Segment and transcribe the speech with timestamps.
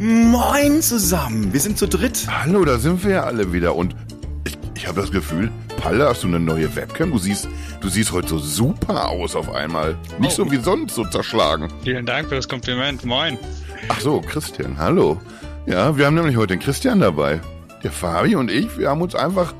[0.00, 2.28] Moin zusammen, wir sind zu dritt.
[2.30, 3.96] Hallo, da sind wir ja alle wieder und
[4.44, 7.10] ich, ich habe das Gefühl, Palle, hast du eine neue Webcam?
[7.10, 7.48] Du siehst,
[7.80, 9.96] du siehst heute so super aus auf einmal.
[10.20, 10.44] Nicht Oh.
[10.44, 11.66] so wie sonst so zerschlagen.
[11.82, 13.04] Vielen Dank für das Kompliment.
[13.04, 13.38] Moin.
[13.88, 15.20] Ach so, Christian, hallo.
[15.66, 17.40] Ja, wir haben nämlich heute den Christian dabei.
[17.82, 19.52] Der Fabi und ich, wir haben uns einfach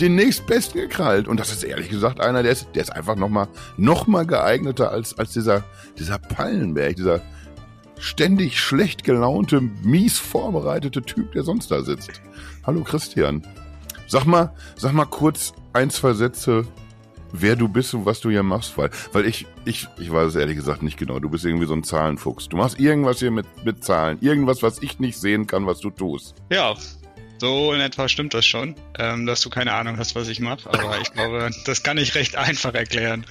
[0.00, 1.28] den nächstbesten gekrallt.
[1.28, 3.48] Und das ist ehrlich gesagt einer, der ist, der ist einfach nochmal
[3.78, 5.64] noch mal geeigneter als, als dieser,
[5.98, 7.22] dieser Pallenberg, dieser
[8.02, 12.20] ständig schlecht gelaunte, mies vorbereitete Typ, der sonst da sitzt.
[12.66, 13.46] Hallo Christian.
[14.08, 16.66] Sag mal, sag mal kurz ein, zwei Sätze,
[17.32, 20.34] wer du bist und was du hier machst, weil, weil ich, ich, ich weiß es
[20.34, 21.20] ehrlich gesagt nicht genau.
[21.20, 22.48] Du bist irgendwie so ein Zahlenfuchs.
[22.48, 24.18] Du machst irgendwas hier mit, mit Zahlen.
[24.20, 26.34] Irgendwas, was ich nicht sehen kann, was du tust.
[26.50, 26.74] Ja,
[27.38, 30.68] so in etwa stimmt das schon, ähm, dass du keine Ahnung hast, was ich mache.
[30.68, 33.24] Aber ich glaube, das kann ich recht einfach erklären.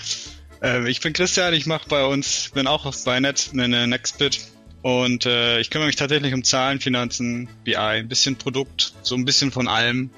[0.62, 4.51] Ähm, ich bin Christian, ich mache bei uns, bin auch bei Net, eine Nextbit.
[4.82, 9.26] Und äh, ich kümmere mich tatsächlich um Zahlen, Finanzen, BI, ein bisschen Produkt, so ein
[9.26, 10.10] bisschen von allem.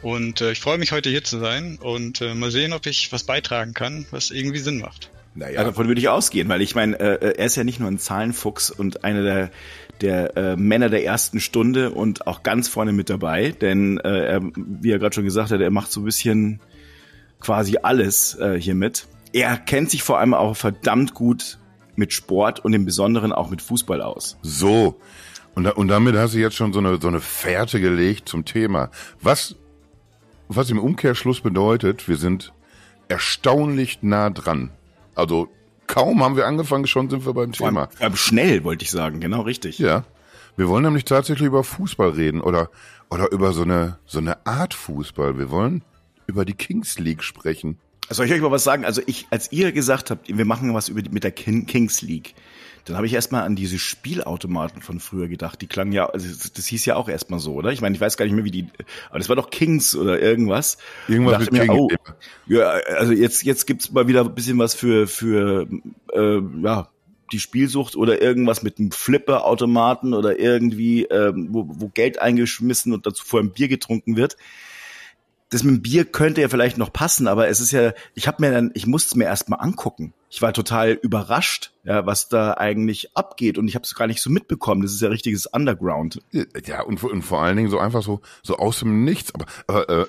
[0.00, 3.12] Und äh, ich freue mich heute hier zu sein und äh, mal sehen, ob ich
[3.12, 5.10] was beitragen kann, was irgendwie Sinn macht.
[5.34, 7.90] Ja, Naja, davon würde ich ausgehen, weil ich meine, äh, er ist ja nicht nur
[7.90, 9.50] ein Zahlenfuchs und einer der,
[10.00, 14.40] der äh, Männer der ersten Stunde und auch ganz vorne mit dabei, denn äh, er,
[14.54, 16.60] wie er gerade schon gesagt hat, er macht so ein bisschen
[17.40, 19.06] quasi alles äh, hier mit.
[19.32, 21.57] Er kennt sich vor allem auch verdammt gut
[21.98, 24.38] mit Sport und im Besonderen auch mit Fußball aus.
[24.42, 24.98] so.
[25.54, 28.44] Und, da, und damit hast du jetzt schon so eine, so eine Fährte gelegt zum
[28.44, 28.90] Thema.
[29.20, 29.56] Was,
[30.46, 32.52] was im Umkehrschluss bedeutet, wir sind
[33.08, 34.70] erstaunlich nah dran.
[35.16, 35.48] Also
[35.88, 37.88] kaum haben wir angefangen, schon sind wir beim Thema.
[37.90, 39.80] vor allem schnell, wollte ich sagen, genau richtig.
[39.80, 40.04] Ja.
[40.56, 42.70] Wir wollen nämlich tatsächlich über Fußball reden oder,
[43.10, 45.38] oder über so eine, so eine Art Fußball.
[45.38, 45.82] Wir wollen
[46.28, 47.80] über die Kings League sprechen.
[48.10, 48.84] Soll ich euch mal was sagen?
[48.84, 52.00] Also ich, als ihr gesagt habt, wir machen was über die, mit der Kin- Kings
[52.02, 52.34] League,
[52.86, 55.60] dann habe ich erstmal an diese Spielautomaten von früher gedacht.
[55.60, 57.70] Die klangen ja, also das, hieß ja auch erstmal so, oder?
[57.70, 58.66] Ich meine, ich weiß gar nicht mehr, wie die,
[59.10, 60.78] aber das war doch Kings oder irgendwas.
[61.06, 61.70] Irgendwas mit mir, King.
[61.70, 61.88] oh,
[62.46, 65.68] ja, also jetzt, jetzt gibt's mal wieder ein bisschen was für, für
[66.14, 66.88] äh, ja,
[67.30, 73.04] die Spielsucht oder irgendwas mit einem Flipper-Automaten oder irgendwie, ähm, wo, wo Geld eingeschmissen und
[73.04, 74.38] dazu vor ein Bier getrunken wird
[75.50, 78.42] das mit dem Bier könnte ja vielleicht noch passen, aber es ist ja, ich habe
[78.42, 80.12] mir dann, ich musste es mir erstmal angucken.
[80.28, 84.20] Ich war total überrascht, ja, was da eigentlich abgeht und ich habe es gar nicht
[84.20, 84.82] so mitbekommen.
[84.82, 86.20] Das ist ja richtiges Underground.
[86.66, 89.32] Ja, und, vor- und vor allen Dingen so einfach so, so aus dem Nichts.
[89.66, 90.06] Aber, äh,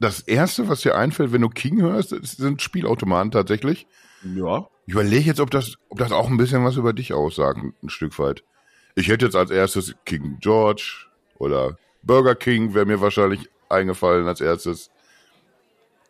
[0.00, 3.86] das erste, was dir einfällt, wenn du King hörst, sind Spielautomaten tatsächlich.
[4.22, 4.68] Ja.
[4.86, 7.88] Ich überlege jetzt, ob das, ob das auch ein bisschen was über dich aussagt, ein
[7.88, 8.44] Stück weit.
[8.94, 11.06] Ich hätte jetzt als erstes King George
[11.38, 14.90] oder Burger King wäre mir wahrscheinlich eingefallen als erstes.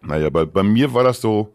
[0.00, 1.52] Naja, bei, bei mir war das so,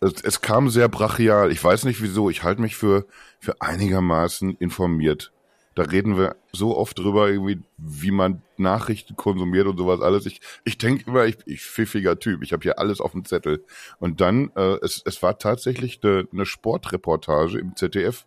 [0.00, 1.52] es, es kam sehr brachial.
[1.52, 3.06] Ich weiß nicht wieso, ich halte mich für,
[3.38, 5.32] für einigermaßen informiert.
[5.74, 10.26] Da reden wir so oft drüber, irgendwie, wie man Nachrichten konsumiert und sowas alles.
[10.26, 12.42] Ich, ich denke immer, ich, ich pfiffiger Typ.
[12.42, 13.64] Ich habe hier alles auf dem Zettel.
[13.98, 18.26] Und dann, äh, es, es war tatsächlich eine, eine Sportreportage im ZDF,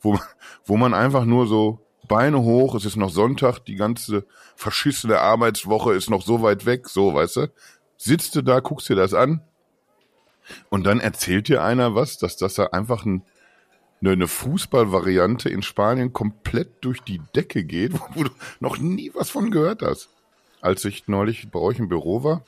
[0.00, 0.18] wo,
[0.64, 4.26] wo man einfach nur so Beine hoch, es ist noch Sonntag, die ganze
[4.56, 7.52] verschissene Arbeitswoche ist noch so weit weg, so, weißt du?
[7.96, 9.42] Sitzt du da, guckst dir das an
[10.70, 13.22] und dann erzählt dir einer was, dass das da einfach ein,
[14.00, 19.30] eine, eine Fußballvariante in Spanien komplett durch die Decke geht, wo du noch nie was
[19.30, 20.08] von gehört hast.
[20.60, 22.44] Als ich neulich bei euch im Büro war,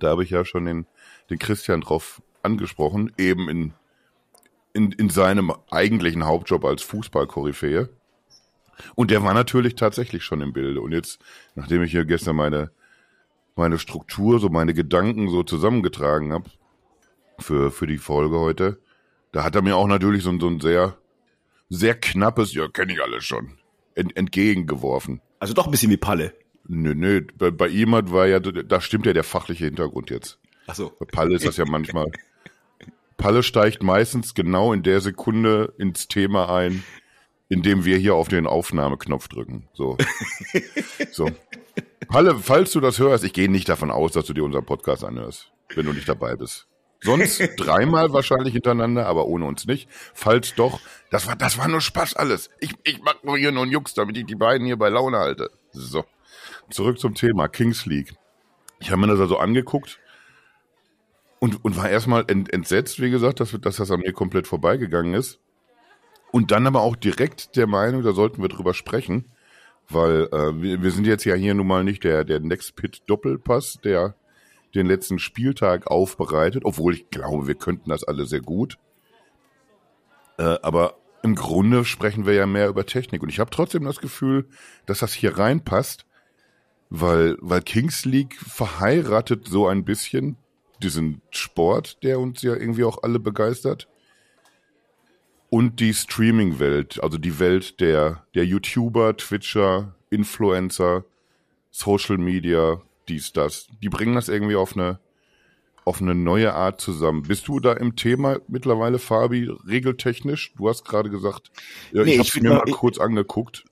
[0.00, 0.86] da habe ich ja schon den,
[1.30, 3.74] den Christian drauf angesprochen, eben in,
[4.72, 7.88] in, in seinem eigentlichen Hauptjob als Fußballkoryphäe.
[8.94, 10.80] Und der war natürlich tatsächlich schon im Bilde.
[10.80, 11.20] Und jetzt,
[11.54, 12.70] nachdem ich hier gestern meine,
[13.56, 16.50] meine Struktur, so meine Gedanken so zusammengetragen habe
[17.38, 18.78] für, für die Folge heute,
[19.32, 20.96] da hat er mir auch natürlich so, ein- so ein sehr,
[21.68, 23.58] sehr knappes, ja, kenne ich alles schon,
[23.94, 25.20] ent, entgegengeworfen.
[25.38, 26.34] Also doch ein bisschen wie Palle.
[26.68, 30.38] Nö, nö, bei, bei ihm hat war ja, da stimmt ja der fachliche Hintergrund jetzt.
[30.66, 30.92] Ach so.
[31.00, 32.10] Bei Palle ist das ja manchmal.
[33.16, 36.82] Palle steigt meistens genau in der Sekunde ins Thema ein,
[37.52, 39.68] in dem wir hier auf den Aufnahmeknopf drücken.
[39.74, 39.98] So.
[41.12, 41.28] so.
[42.08, 45.04] Palle, falls du das hörst, ich gehe nicht davon aus, dass du dir unseren Podcast
[45.04, 46.66] anhörst, wenn du nicht dabei bist.
[47.02, 49.86] Sonst dreimal wahrscheinlich hintereinander, aber ohne uns nicht.
[50.14, 52.48] Falls doch, das war, das war nur Spaß alles.
[52.58, 55.18] Ich, ich mach nur hier nur einen Jux, damit ich die beiden hier bei Laune
[55.18, 55.50] halte.
[55.72, 56.06] So.
[56.70, 58.14] Zurück zum Thema Kings League.
[58.80, 60.00] Ich habe mir das also angeguckt
[61.38, 65.12] und, und war erstmal ent, entsetzt, wie gesagt, dass, dass das an mir komplett vorbeigegangen
[65.12, 65.38] ist.
[66.32, 69.26] Und dann aber auch direkt der Meinung, da sollten wir drüber sprechen,
[69.88, 73.02] weil äh, wir, wir sind jetzt ja hier nun mal nicht der, der Next Pit
[73.06, 74.16] Doppelpass, der
[74.74, 78.78] den letzten Spieltag aufbereitet, obwohl ich glaube, wir könnten das alle sehr gut.
[80.38, 83.22] Äh, aber im Grunde sprechen wir ja mehr über Technik.
[83.22, 84.48] Und ich habe trotzdem das Gefühl,
[84.86, 86.06] dass das hier reinpasst,
[86.90, 90.36] weil, weil Kings League verheiratet so ein bisschen
[90.82, 93.88] diesen Sport, der uns ja irgendwie auch alle begeistert.
[95.52, 101.04] Und die Streaming-Welt, also die Welt der, der YouTuber, Twitcher, Influencer,
[101.70, 103.66] Social Media, dies, das.
[103.82, 104.98] Die bringen das irgendwie auf eine,
[105.84, 107.24] auf eine neue Art zusammen.
[107.24, 110.54] Bist du da im Thema mittlerweile, Fabi, regeltechnisch?
[110.56, 111.50] Du hast gerade gesagt,
[111.92, 113.66] ja, nee, ich habe mir mal, mal kurz angeguckt.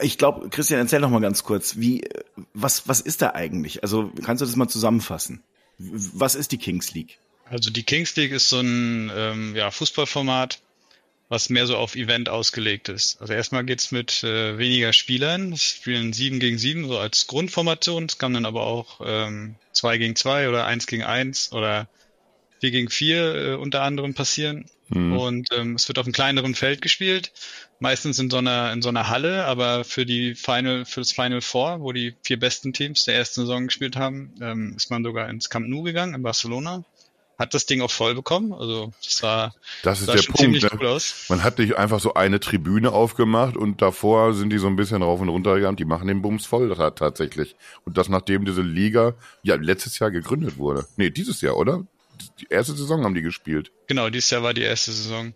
[0.00, 2.08] Ich glaube, Christian, erzähl noch mal ganz kurz, wie,
[2.54, 3.84] was, was ist da eigentlich?
[3.84, 5.44] Also kannst du das mal zusammenfassen?
[5.78, 7.20] Was ist die Kings League?
[7.44, 10.60] Also die Kings League ist so ein ähm, ja, Fußballformat,
[11.30, 13.20] was mehr so auf Event ausgelegt ist.
[13.20, 15.52] Also erstmal geht's mit äh, weniger Spielern.
[15.52, 18.06] Es spielen sieben gegen sieben so als Grundformation.
[18.06, 21.88] Es kann dann aber auch ähm, zwei gegen zwei oder eins gegen eins oder
[22.58, 24.66] vier gegen vier äh, unter anderem passieren.
[24.88, 25.16] Mhm.
[25.16, 27.30] Und ähm, es wird auf einem kleineren Feld gespielt,
[27.78, 31.42] meistens in so einer in so einer Halle, aber für die Final für das Final
[31.42, 35.30] Four, wo die vier besten Teams der ersten Saison gespielt haben, ähm, ist man sogar
[35.30, 36.84] ins Camp Nou gegangen in Barcelona
[37.40, 38.52] hat das Ding auch voll bekommen.
[38.52, 40.70] Also das sah, das ist sah der schon Punkt, ziemlich ne?
[40.74, 41.24] cool aus.
[41.30, 45.02] Man hat nicht einfach so eine Tribüne aufgemacht und davor sind die so ein bisschen
[45.02, 45.78] rauf und runter gegangen.
[45.78, 47.56] Die machen den Bums voll tatsächlich.
[47.86, 50.86] Und das nachdem diese Liga ja letztes Jahr gegründet wurde.
[50.96, 51.86] Nee, dieses Jahr, oder?
[52.40, 53.72] Die erste Saison haben die gespielt.
[53.86, 55.32] Genau, dieses Jahr war die erste Saison.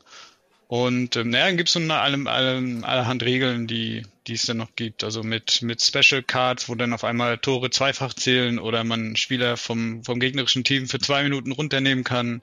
[0.74, 4.42] Und ähm, naja, dann gibt es so eine, alle, alle, allerhand Regeln, die, die es
[4.42, 5.04] dann noch gibt.
[5.04, 9.56] Also mit, mit Special Cards, wo dann auf einmal Tore zweifach zählen oder man Spieler
[9.56, 12.42] vom, vom gegnerischen Team für zwei Minuten runternehmen kann.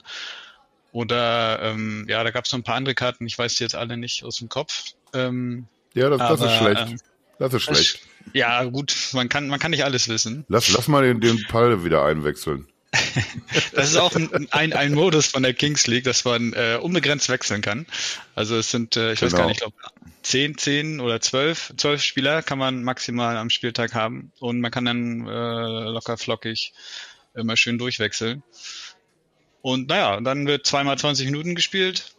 [0.92, 3.74] Oder ähm, ja, da gab es noch ein paar andere Karten, ich weiß die jetzt
[3.74, 4.82] alle nicht aus dem Kopf.
[5.12, 6.90] Ähm, ja, das, aber, das ist schlecht.
[6.90, 7.00] Ähm,
[7.38, 8.00] das ist schlecht.
[8.32, 10.46] Ja, gut, man kann, man kann nicht alles wissen.
[10.48, 12.66] Lass, lass mal den, den Ball wieder einwechseln.
[13.74, 17.28] das ist auch ein, ein, ein, Modus von der Kings League, dass man äh, unbegrenzt
[17.30, 17.86] wechseln kann.
[18.34, 19.32] Also es sind, äh, ich genau.
[19.32, 19.76] weiß gar nicht, ich glaube,
[20.22, 24.84] zehn, zehn oder zwölf, zwölf Spieler kann man maximal am Spieltag haben und man kann
[24.84, 26.74] dann äh, locker flockig
[27.34, 28.42] immer schön durchwechseln.
[29.62, 32.14] Und naja, dann wird zweimal 20 Minuten gespielt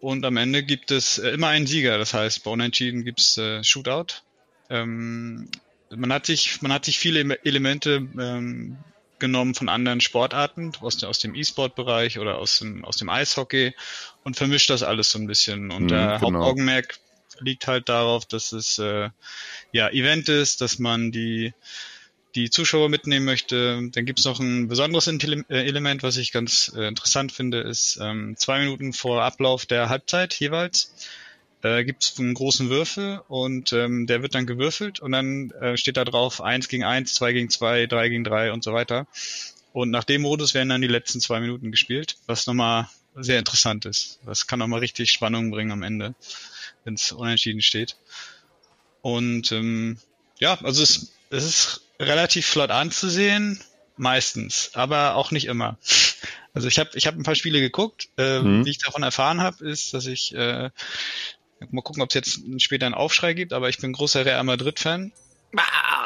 [0.00, 1.96] und am Ende gibt es äh, immer einen Sieger.
[1.96, 4.22] Das heißt, bei Unentschieden gibt's äh, Shootout.
[4.68, 5.48] Ähm,
[5.94, 8.76] man hat sich, man hat sich viele Elemente ähm,
[9.18, 13.74] genommen von anderen Sportarten, aus, aus dem E-Sport-Bereich oder aus dem, aus dem Eishockey
[14.24, 15.70] und vermischt das alles so ein bisschen.
[15.70, 16.20] Und mhm, der genau.
[16.20, 16.98] Hauptaugenmerk
[17.40, 19.10] liegt halt darauf, dass es äh,
[19.72, 21.52] ja Event ist, dass man die
[22.34, 23.88] die Zuschauer mitnehmen möchte.
[23.92, 28.34] Dann gibt's noch ein besonderes äh, Element, was ich ganz äh, interessant finde, ist ähm,
[28.36, 30.92] zwei Minuten vor Ablauf der Halbzeit jeweils
[31.62, 35.76] äh, gibt es einen großen Würfel und ähm, der wird dann gewürfelt und dann äh,
[35.76, 39.06] steht da drauf 1 gegen 1, 2 gegen 2, 3 gegen 3 und so weiter.
[39.72, 43.84] Und nach dem Modus werden dann die letzten zwei Minuten gespielt, was nochmal sehr interessant
[43.84, 44.20] ist.
[44.24, 46.14] Das kann nochmal richtig Spannung bringen am Ende,
[46.84, 47.96] wenn es unentschieden steht.
[49.02, 49.98] Und ähm,
[50.38, 53.60] ja, also es, es ist relativ flott anzusehen,
[53.96, 55.78] meistens, aber auch nicht immer.
[56.54, 58.08] Also ich habe ich hab ein paar Spiele geguckt.
[58.16, 58.64] Äh, mhm.
[58.64, 60.70] Wie ich davon erfahren habe, ist, dass ich äh,
[61.70, 65.12] Mal gucken, ob es jetzt später einen Aufschrei gibt, aber ich bin großer Real Madrid-Fan.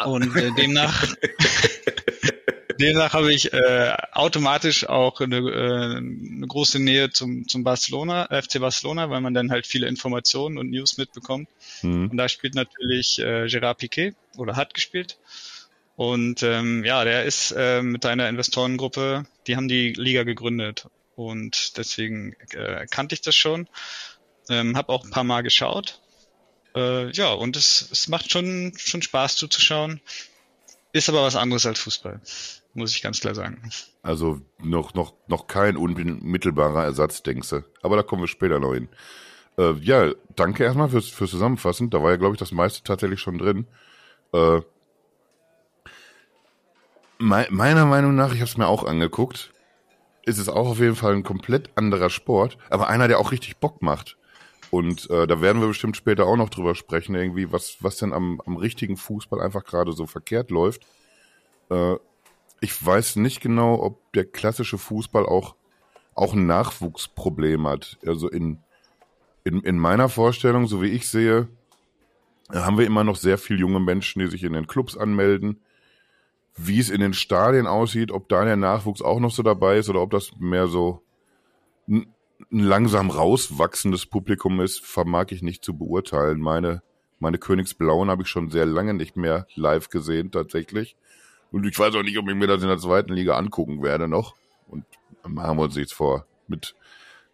[0.07, 1.07] Und äh, demnach,
[2.81, 8.61] demnach habe ich äh, automatisch auch eine, äh, eine große Nähe zum, zum Barcelona, FC
[8.61, 11.49] Barcelona, weil man dann halt viele Informationen und News mitbekommt.
[11.83, 12.11] Mhm.
[12.11, 15.19] Und da spielt natürlich äh, Gerard Piquet oder hat gespielt.
[15.97, 20.87] Und ähm, ja, der ist äh, mit seiner Investorengruppe, die haben die Liga gegründet.
[21.15, 23.69] Und deswegen äh, kannte ich das schon.
[24.51, 26.01] Ähm, hab auch ein paar Mal geschaut.
[26.75, 30.01] Äh, ja, und es, es macht schon, schon Spaß zuzuschauen.
[30.93, 32.21] Ist aber was anderes als Fußball,
[32.75, 33.71] muss ich ganz klar sagen.
[34.03, 37.65] Also noch, noch, noch kein unmittelbarer Ersatz, denkst du.
[37.83, 38.89] Aber da kommen wir später noch hin.
[39.57, 41.91] Äh, ja, danke erstmal fürs, fürs Zusammenfassen.
[41.91, 43.69] Da war ja, glaube ich, das meiste tatsächlich schon drin.
[44.33, 44.61] Äh,
[47.19, 49.53] me meiner Meinung nach, ich habe es mir auch angeguckt,
[50.25, 53.59] ist es auch auf jeden Fall ein komplett anderer Sport, aber einer, der auch richtig
[53.59, 54.17] Bock macht.
[54.71, 58.13] Und äh, da werden wir bestimmt später auch noch drüber sprechen, irgendwie, was, was denn
[58.13, 60.87] am, am richtigen Fußball einfach gerade so verkehrt läuft.
[61.71, 61.97] Äh,
[62.61, 65.57] ich weiß nicht genau, ob der klassische Fußball auch,
[66.15, 67.99] auch ein Nachwuchsproblem hat.
[68.07, 68.59] Also in,
[69.45, 71.49] in, in meiner Vorstellung, so wie ich sehe,
[72.53, 75.61] haben wir immer noch sehr viele junge Menschen, die sich in den Clubs anmelden.
[76.57, 79.89] Wie es in den Stadien aussieht, ob da der Nachwuchs auch noch so dabei ist
[79.89, 81.03] oder ob das mehr so
[82.51, 86.41] ein langsam rauswachsendes Publikum ist, vermag ich nicht zu beurteilen.
[86.41, 86.83] Meine,
[87.19, 90.97] meine Königsblauen habe ich schon sehr lange nicht mehr live gesehen, tatsächlich.
[91.53, 94.09] Und ich weiß auch nicht, ob ich mir das in der zweiten Liga angucken werde
[94.09, 94.35] noch.
[94.69, 94.85] Und
[95.27, 96.27] machen wir uns nichts vor.
[96.47, 96.75] Mit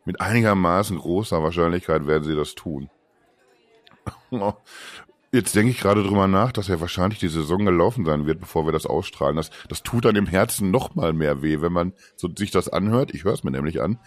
[0.06, 2.88] mit einigermaßen großer Wahrscheinlichkeit werden sie das tun.
[5.32, 8.64] Jetzt denke ich gerade drüber nach, dass ja wahrscheinlich die Saison gelaufen sein wird, bevor
[8.64, 9.36] wir das ausstrahlen.
[9.36, 12.68] Das, das tut dann im Herzen noch mal mehr weh, wenn man so sich das
[12.68, 13.12] anhört.
[13.12, 13.98] Ich höre es mir nämlich an.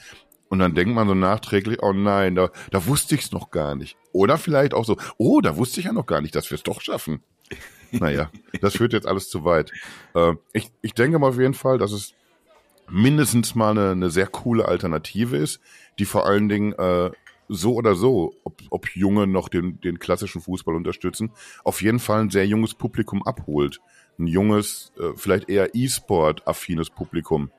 [0.49, 3.75] Und dann denkt man so nachträglich, oh nein, da, da wusste ich es noch gar
[3.75, 3.97] nicht.
[4.11, 6.63] Oder vielleicht auch so, oh, da wusste ich ja noch gar nicht, dass wir es
[6.63, 7.23] doch schaffen.
[7.91, 8.29] Naja,
[8.61, 9.71] das führt jetzt alles zu weit.
[10.13, 12.13] Äh, ich, ich denke mal auf jeden Fall, dass es
[12.89, 15.59] mindestens mal eine, eine sehr coole Alternative ist,
[15.97, 17.11] die vor allen Dingen äh,
[17.47, 21.31] so oder so, ob, ob Junge noch den, den klassischen Fußball unterstützen,
[21.63, 23.79] auf jeden Fall ein sehr junges Publikum abholt.
[24.17, 27.51] Ein junges, äh, vielleicht eher E-Sport-affines Publikum.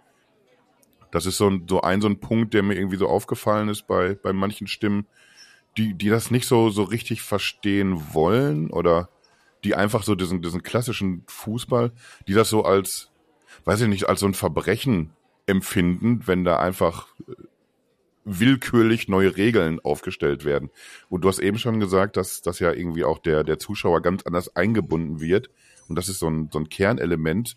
[1.10, 3.86] Das ist so ein, so ein, so ein Punkt, der mir irgendwie so aufgefallen ist
[3.86, 5.06] bei, bei manchen Stimmen,
[5.76, 9.08] die, die das nicht so, so richtig verstehen wollen oder
[9.64, 11.92] die einfach so diesen, diesen klassischen Fußball,
[12.26, 13.10] die das so als,
[13.64, 15.10] weiß ich nicht, als so ein Verbrechen
[15.46, 17.32] empfinden, wenn da einfach äh,
[18.24, 20.70] willkürlich neue Regeln aufgestellt werden.
[21.08, 24.22] Und du hast eben schon gesagt, dass, dass ja irgendwie auch der, der Zuschauer ganz
[24.24, 25.50] anders eingebunden wird.
[25.88, 27.56] Und das ist so ein, so ein Kernelement.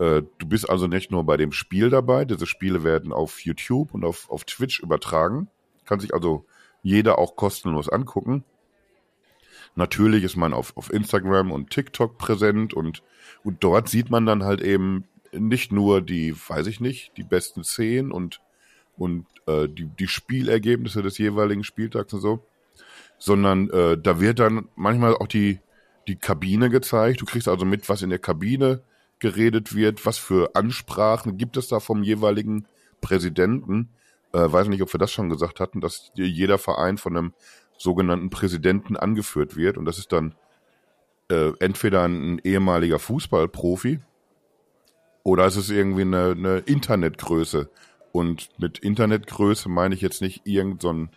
[0.00, 2.24] Äh, du bist also nicht nur bei dem Spiel dabei.
[2.24, 5.48] Diese Spiele werden auf YouTube und auf, auf Twitch übertragen.
[5.84, 6.46] Kann sich also
[6.82, 8.42] jeder auch kostenlos angucken.
[9.76, 13.02] Natürlich ist man auf, auf Instagram und TikTok präsent und,
[13.44, 17.62] und dort sieht man dann halt eben nicht nur die, weiß ich nicht, die besten
[17.62, 18.40] Szenen und,
[18.96, 22.44] und äh, die, die Spielergebnisse des jeweiligen Spieltags und so,
[23.18, 25.60] sondern äh, da wird dann manchmal auch die,
[26.08, 27.20] die Kabine gezeigt.
[27.20, 28.82] Du kriegst also mit, was in der Kabine
[29.20, 32.66] geredet wird, was für Ansprachen gibt es da vom jeweiligen
[33.00, 33.90] Präsidenten.
[34.32, 37.34] Äh, weiß nicht, ob wir das schon gesagt hatten, dass jeder Verein von einem
[37.78, 39.78] sogenannten Präsidenten angeführt wird.
[39.78, 40.34] Und das ist dann
[41.30, 44.00] äh, entweder ein, ehemaliger Fußballprofi
[45.22, 47.70] oder es ist irgendwie eine, eine Internetgröße,
[48.12, 51.16] und mit Internetgröße meine ich jetzt nicht irgendein so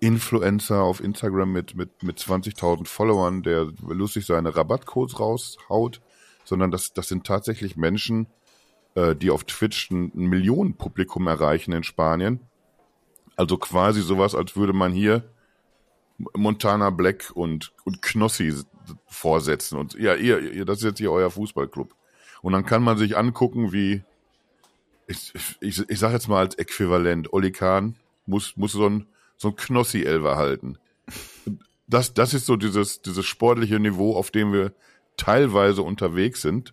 [0.00, 6.00] Influencer auf Instagram mit, mit, mit 20.000 Followern, der lustig seine Rabattcodes raushaut,
[6.44, 8.26] sondern das, das sind tatsächlich Menschen,
[8.94, 12.40] äh, die auf Twitch ein, ein Millionenpublikum erreichen in Spanien.
[13.36, 15.24] Also quasi sowas, als würde man hier
[16.36, 18.54] Montana Black und, und Knossi
[19.06, 19.78] vorsetzen.
[19.78, 21.94] Und ja, ihr, ihr, das ist jetzt hier euer Fußballclub.
[22.42, 24.02] Und dann kann man sich angucken, wie
[25.06, 29.06] ich, ich, ich sag jetzt mal als Äquivalent, Oli Kahn muss, muss so ein,
[29.36, 30.78] so ein Knossi-Elver halten.
[31.86, 34.72] Das, das ist so dieses, dieses sportliche Niveau, auf dem wir
[35.20, 36.72] teilweise unterwegs sind.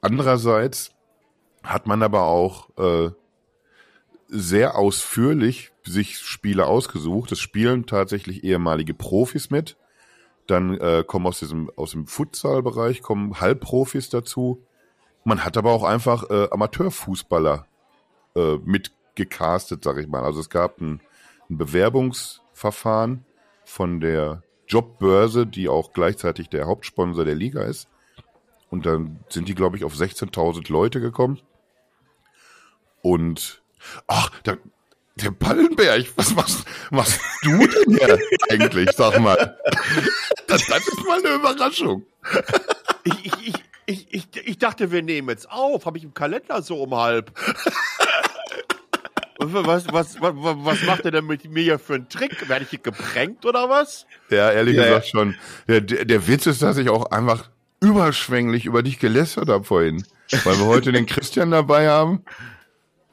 [0.00, 0.92] Andererseits
[1.64, 3.10] hat man aber auch äh,
[4.28, 7.32] sehr ausführlich sich Spiele ausgesucht.
[7.32, 9.76] Es spielen tatsächlich ehemalige Profis mit.
[10.46, 14.64] Dann äh, kommen aus diesem aus dem Futsal-Bereich kommen Halbprofis dazu.
[15.24, 17.66] Man hat aber auch einfach äh, Amateurfußballer
[18.36, 20.22] äh, mitgecastet, sag ich mal.
[20.22, 21.00] Also es gab ein,
[21.50, 23.24] ein Bewerbungsverfahren
[23.64, 27.88] von der Jobbörse, die auch gleichzeitig der Hauptsponsor der Liga ist.
[28.70, 31.40] Und dann sind die, glaube ich, auf 16.000 Leute gekommen.
[33.02, 33.62] Und,
[34.06, 34.58] ach, der,
[35.16, 38.18] der Ballenberg, was machst, machst du denn hier
[38.50, 39.58] eigentlich, sag mal?
[40.48, 42.04] Das, das ist mal eine Überraschung.
[43.04, 43.54] Ich, ich,
[43.86, 45.86] ich, ich, ich, dachte, wir nehmen jetzt auf.
[45.86, 47.30] Habe ich im Kalender so um halb.
[49.52, 52.48] Was, was, was, was macht er denn mit mir hier für einen Trick?
[52.48, 54.06] Werde ich hier geprankt oder was?
[54.30, 55.10] Ja, ehrlich ja, gesagt ja.
[55.10, 55.34] schon.
[55.68, 60.04] Der, der Witz ist, dass ich auch einfach überschwänglich über dich gelästert habe vorhin.
[60.44, 62.24] Weil wir heute den Christian dabei haben.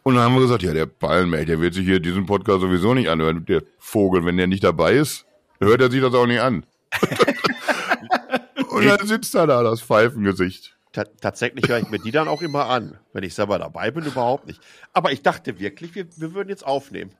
[0.04, 2.94] Und dann haben wir gesagt, ja, der Ballenmelch, der wird sich hier diesen Podcast sowieso
[2.94, 3.46] nicht anhören.
[3.46, 5.26] Der Vogel, wenn der nicht dabei ist,
[5.60, 6.66] hört er sich das auch nicht an.
[8.70, 10.76] Und dann sitzt er da, das Pfeifengesicht.
[10.92, 14.48] Tatsächlich höre ich mir die dann auch immer an, wenn ich selber dabei bin, überhaupt
[14.48, 14.60] nicht.
[14.92, 17.12] Aber ich dachte wirklich, wir, wir würden jetzt aufnehmen.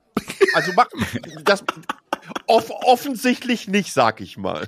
[0.54, 0.72] Also
[1.44, 1.64] das
[2.46, 4.66] off offensichtlich nicht, sag ich mal.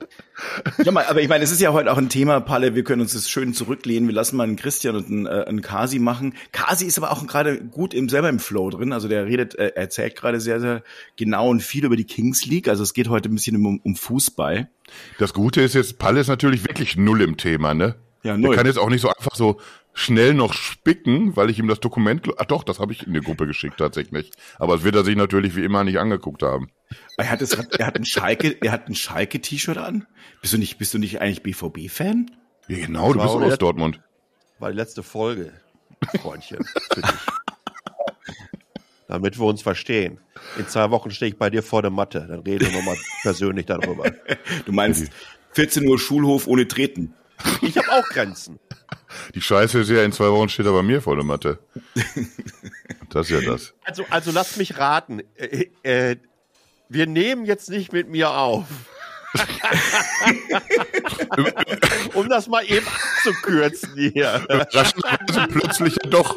[0.83, 3.03] Ja, mal, aber ich meine, es ist ja heute auch ein Thema, Palle, wir können
[3.03, 4.09] uns das schön zurücklehnen.
[4.09, 6.35] Wir lassen mal einen Christian und einen, äh, einen Kasi machen.
[6.53, 8.93] Kasi ist aber auch gerade gut im selber im Flow drin.
[8.93, 10.83] Also der redet, äh, erzählt gerade sehr, sehr
[11.17, 12.69] genau und viel über die Kings League.
[12.69, 14.71] Also es geht heute ein bisschen um, um Fußball.
[15.19, 17.97] Das Gute ist jetzt, Palle ist natürlich wirklich null im Thema, ne?
[18.25, 18.55] Ja, null.
[18.55, 19.61] Er kann jetzt auch nicht so einfach so
[19.93, 23.21] schnell noch spicken, weil ich ihm das Dokument, ach doch, das habe ich in die
[23.21, 24.33] Gruppe geschickt tatsächlich.
[24.59, 26.71] Aber das wird er sich natürlich wie immer nicht angeguckt haben.
[27.19, 30.07] Er hat, es, er hat ein Schalke, er hat ein Schalke-T-Shirt an.
[30.41, 32.31] Bist du nicht, bist du nicht eigentlich BVB-Fan?
[32.67, 34.01] Ja, genau, du bist aus Dortmund.
[34.59, 35.53] War die letzte Folge,
[36.23, 37.11] Freundchen, für dich.
[39.07, 40.19] Damit wir uns verstehen.
[40.59, 42.27] In zwei Wochen stehe ich bei dir vor der Matte.
[42.27, 44.11] Dann reden wir nochmal persönlich darüber.
[44.65, 45.13] Du meinst
[45.53, 47.15] 14 Uhr Schulhof ohne Treten.
[47.61, 48.59] Ich habe auch Grenzen.
[49.35, 51.59] Die Scheiße ist ja, in zwei Wochen steht er bei mir vor der Matte.
[53.11, 53.75] Das ist ja das.
[53.85, 55.23] Also, also lass mich raten.
[55.37, 56.17] Äh, äh,
[56.89, 58.65] wir nehmen jetzt nicht mit mir auf.
[62.15, 64.47] um das mal eben abzukürzen hier.
[64.49, 66.37] Überraschenderweise plötzlich doch.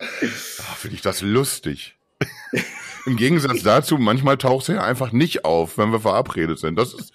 [0.00, 1.96] Ah, Finde ich das lustig.
[3.06, 6.76] Im Gegensatz dazu, manchmal taucht sie ja einfach nicht auf, wenn wir verabredet sind.
[6.76, 7.12] Das ist,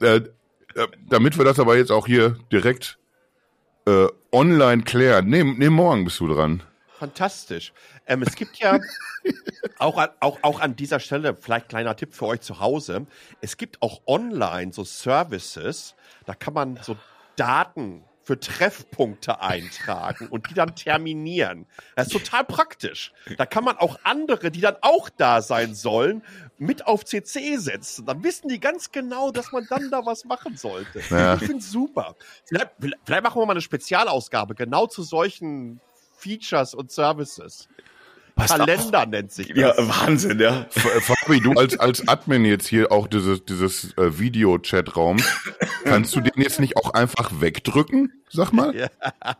[0.00, 2.98] äh, äh, damit wir das aber jetzt auch hier direkt
[3.86, 5.28] äh, online klären.
[5.28, 6.62] Nee, nee, morgen bist du dran.
[6.98, 7.72] Fantastisch.
[8.06, 8.78] Ähm, es gibt ja
[9.78, 13.06] auch, an, auch, auch an dieser Stelle, vielleicht kleiner Tipp für euch zu Hause,
[13.40, 16.96] es gibt auch online so Services, da kann man so
[17.36, 21.64] Daten für Treffpunkte eintragen und die dann terminieren.
[21.94, 23.12] Das ist total praktisch.
[23.38, 26.24] Da kann man auch andere, die dann auch da sein sollen,
[26.58, 28.04] mit auf CC setzen.
[28.04, 31.02] Dann wissen die ganz genau, dass man dann da was machen sollte.
[31.08, 31.34] Ja.
[31.36, 32.16] Ich finde super.
[32.46, 32.72] Vielleicht,
[33.04, 35.80] vielleicht machen wir mal eine Spezialausgabe genau zu solchen
[36.16, 37.68] Features und Services.
[38.36, 39.56] Passt Kalender nennt sich das.
[39.56, 40.66] Ja, Wahnsinn, ja.
[40.74, 45.16] Äh, Fabi, du als, als Admin jetzt hier auch dieses, dieses äh, Video-Chat-Raum,
[45.84, 48.12] kannst du den jetzt nicht auch einfach wegdrücken?
[48.28, 48.76] Sag mal.
[48.76, 48.88] Ja.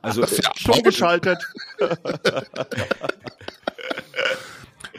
[0.00, 1.38] Also, Das ist ja Schon geschaltet.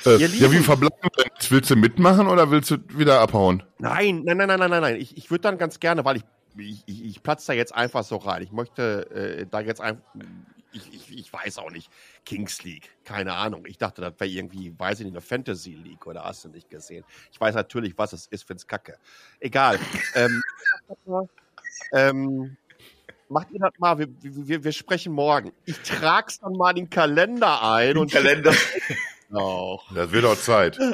[0.06, 1.32] Äh, ja, wie verbleiben wir denn?
[1.36, 1.52] jetzt?
[1.52, 3.64] Willst du mitmachen oder willst du wieder abhauen?
[3.80, 4.96] Nein, nein, nein, nein, nein, nein, nein.
[4.98, 6.24] Ich, ich würde dann ganz gerne, weil ich,
[6.58, 8.44] ich, ich, ich platze da jetzt einfach so rein.
[8.44, 10.04] Ich möchte äh, da jetzt einfach,
[10.72, 11.90] ich, ich, ich weiß auch nicht,
[12.26, 13.66] Kings League, keine Ahnung.
[13.66, 16.70] Ich dachte, das wäre irgendwie, weiß ich nicht, eine Fantasy League oder hast du nicht
[16.70, 17.04] gesehen.
[17.32, 18.98] Ich weiß natürlich, was es ist, find's kacke.
[19.40, 19.80] Egal.
[20.16, 20.42] ähm,
[21.94, 22.58] ähm,
[23.30, 25.52] macht ihr das mal, wir, wir, wir sprechen morgen.
[25.66, 28.54] Ich trag's dann mal in den Kalender ein und Kalender.
[29.34, 29.84] auch.
[29.94, 30.78] Das wird auch Zeit.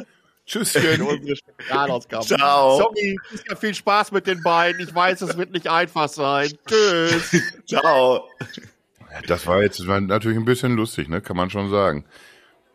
[0.45, 1.01] Tschüsschen.
[1.01, 2.25] unsere Spezialausgabe.
[2.25, 2.77] Ciao.
[2.77, 4.81] Sorry, ist ja viel Spaß mit den beiden.
[4.81, 6.51] Ich weiß, es wird nicht einfach sein.
[6.67, 7.31] Tschüss.
[7.65, 8.27] Ciao.
[9.27, 11.21] Das war jetzt war natürlich ein bisschen lustig, ne?
[11.21, 12.05] Kann man schon sagen.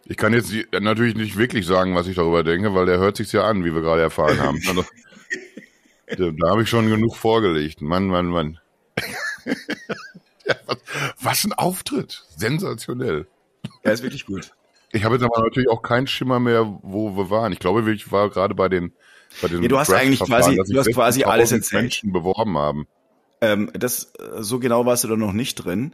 [0.06, 3.32] Ich kann jetzt natürlich nicht wirklich sagen, was ich darüber denke, weil der hört sich's
[3.32, 4.58] ja an, wie wir gerade erfahren haben.
[4.66, 4.84] Also,
[6.08, 7.82] da da habe ich schon genug vorgelegt.
[7.82, 8.58] Mann, Mann, Mann.
[10.46, 10.78] ja, was,
[11.20, 12.24] was ein Auftritt.
[12.36, 13.26] Sensationell.
[13.82, 14.52] Er ist wirklich gut.
[14.92, 17.52] Ich habe jetzt aber natürlich auch keinen Schimmer mehr, wo wir waren.
[17.52, 18.92] Ich glaube, ich war gerade bei den
[19.42, 21.82] bei den Ja, du hast eigentlich quasi- du sich hast quasi 16.000 alles erzählt.
[21.82, 22.86] Menschen beworben haben.
[23.40, 25.92] Ähm, das äh, so genau warst du da noch nicht drin.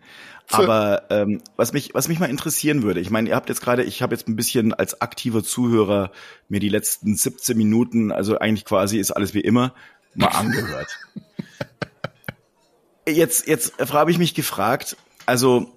[0.50, 3.82] Aber ähm, was mich was mich mal interessieren würde, ich meine, ihr habt jetzt gerade,
[3.82, 6.10] ich habe jetzt ein bisschen als aktiver Zuhörer
[6.48, 9.74] mir die letzten 17 Minuten, also eigentlich quasi ist alles wie immer,
[10.14, 10.98] mal angehört.
[13.06, 15.72] Jetzt jetzt habe ich mich gefragt, also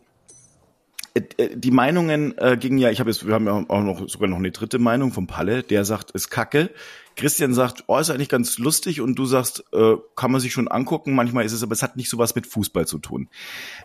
[1.22, 4.38] die Meinungen äh, gingen ja, ich habe jetzt, wir haben ja auch noch sogar noch
[4.38, 6.70] eine dritte Meinung vom Palle, der sagt, ist Kacke.
[7.16, 10.68] Christian sagt, oh, ist eigentlich ganz lustig und du sagst, äh, kann man sich schon
[10.68, 13.28] angucken, manchmal ist es, aber es hat nicht so was mit Fußball zu tun.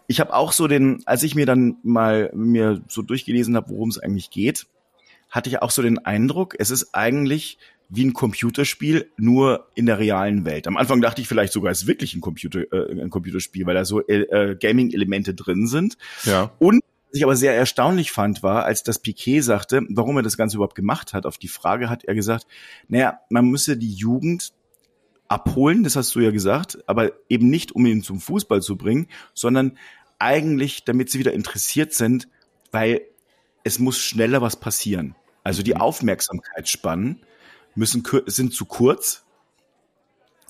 [0.07, 3.89] Ich habe auch so den, als ich mir dann mal mir so durchgelesen habe, worum
[3.89, 4.67] es eigentlich geht,
[5.31, 7.59] hatte ich auch so den Eindruck, es ist eigentlich
[7.95, 10.67] wie ein Computerspiel, nur in der realen Welt.
[10.67, 13.75] Am Anfang dachte ich vielleicht sogar, es ist wirklich ein Computer, äh, ein Computerspiel, weil
[13.75, 15.99] da so äh, äh, Gaming-Elemente drin sind.
[16.25, 16.53] Ja.
[16.59, 20.39] Und was ich aber sehr erstaunlich fand, war, als das Piquet sagte, warum er das
[20.39, 22.47] Ganze überhaupt gemacht hat, auf die Frage hat er gesagt,
[22.89, 24.55] naja, man müsse die Jugend
[25.29, 29.09] abholen, das hast du ja gesagt, aber eben nicht, um ihn zum Fußball zu bringen,
[29.35, 29.77] sondern
[30.19, 32.29] eigentlich, damit sie wieder interessiert sind,
[32.71, 33.03] weil
[33.63, 35.15] es muss schneller was passieren.
[35.45, 37.21] Also die Aufmerksamkeitsspannen
[37.75, 39.27] müssen sind zu kurz.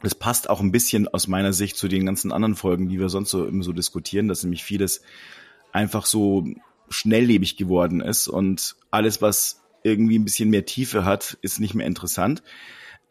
[0.00, 3.08] Das passt auch ein bisschen aus meiner Sicht zu den ganzen anderen Folgen, die wir
[3.08, 5.02] sonst so immer so diskutieren, dass nämlich vieles
[5.72, 6.44] einfach so
[6.88, 11.86] schnelllebig geworden ist und alles, was irgendwie ein bisschen mehr Tiefe hat, ist nicht mehr
[11.86, 12.42] interessant.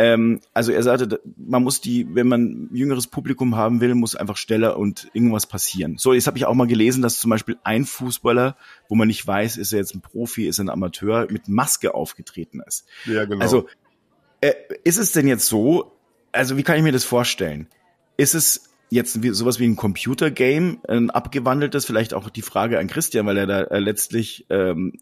[0.02, 4.38] Ähm, also er sagte, man muss die, wenn man jüngeres Publikum haben will, muss einfach
[4.38, 5.97] schneller und irgendwas passieren.
[5.97, 8.56] So, jetzt habe ich auch mal gelesen, dass zum Beispiel ein Fußballer,
[8.89, 11.93] wo man nicht weiß, ist er jetzt ein Profi, ist er ein Amateur, mit Maske
[11.93, 12.88] aufgetreten ist.
[13.06, 13.43] Ja, genau.
[13.43, 13.67] Also
[14.39, 15.91] äh, ist es denn jetzt so,
[16.32, 17.67] also wie kann ich mir das vorstellen?
[18.17, 22.88] Ist es jetzt wie, sowas wie ein Computergame, ein abgewandeltes, vielleicht auch die Frage an
[22.88, 24.99] Christian, weil er da äh, letztlich ähm,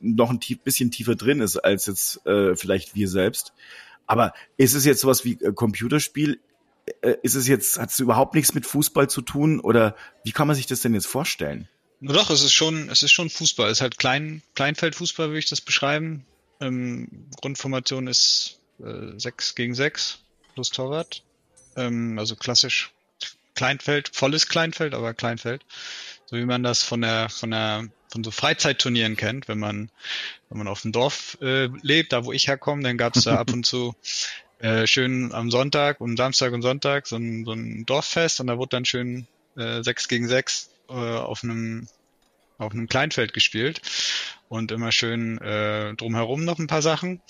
[0.00, 3.52] noch ein tief, bisschen tiefer drin ist als jetzt äh, vielleicht wir selbst.
[4.06, 6.40] Aber ist es jetzt sowas wie äh, Computerspiel?
[7.02, 9.60] Äh, ist es jetzt, hat es überhaupt nichts mit Fußball zu tun?
[9.60, 11.68] Oder wie kann man sich das denn jetzt vorstellen?
[11.98, 13.66] Na doch, es ist schon, es ist schon Fußball.
[13.66, 16.24] Es ist halt Klein, Kleinfeldfußball, würde ich das beschreiben.
[16.60, 20.20] Ähm, Grundformation ist äh, 6 gegen 6
[20.54, 21.24] plus Torwart.
[21.76, 22.92] Ähm, also klassisch
[23.60, 25.66] Kleinfeld, volles Kleinfeld, aber Kleinfeld.
[26.24, 29.90] So wie man das von der, von der, von so Freizeitturnieren kennt, wenn man,
[30.48, 33.36] wenn man auf dem Dorf äh, lebt, da wo ich herkomme, dann gab es da
[33.38, 33.94] ab und zu
[34.60, 38.56] äh, schön am Sonntag und Samstag und Sonntag so ein, so ein Dorffest und da
[38.56, 39.26] wurde dann schön
[39.58, 41.86] äh, 6 gegen 6 äh, auf einem
[42.56, 43.82] auf einem Kleinfeld gespielt
[44.48, 47.20] und immer schön äh, drumherum noch ein paar Sachen.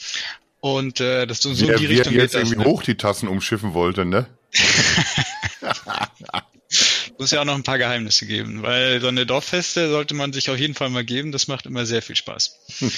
[0.61, 2.64] Und äh, das so, so Wer, in die Richtung jetzt geht irgendwie ne?
[2.66, 4.27] hoch die Tassen umschiffen wollte, ne?
[7.19, 10.51] Muss ja auch noch ein paar Geheimnisse geben, weil so eine Dorffeste sollte man sich
[10.51, 11.33] auf jeden Fall mal geben.
[11.33, 12.59] Das macht immer sehr viel Spaß.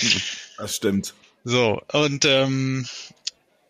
[0.59, 1.15] Das stimmt.
[1.45, 2.87] So, und ähm,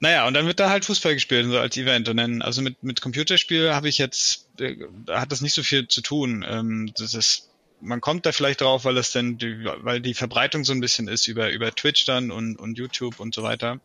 [0.00, 2.08] naja, und dann wird da halt Fußball gespielt, so als Event.
[2.08, 5.62] Und dann, also mit, mit Computerspiel habe ich jetzt, äh, da hat das nicht so
[5.62, 6.44] viel zu tun.
[6.46, 7.48] Ähm, das ist,
[7.80, 11.06] man kommt da vielleicht drauf, weil es dann, die, weil die Verbreitung so ein bisschen
[11.06, 13.78] ist über, über Twitch dann und, und YouTube und so weiter.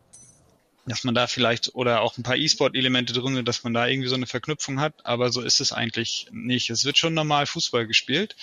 [0.88, 4.08] Dass man da vielleicht, oder auch ein paar E-Sport-Elemente drin sind, dass man da irgendwie
[4.08, 6.70] so eine Verknüpfung hat, aber so ist es eigentlich nicht.
[6.70, 8.36] Es wird schon normal Fußball gespielt.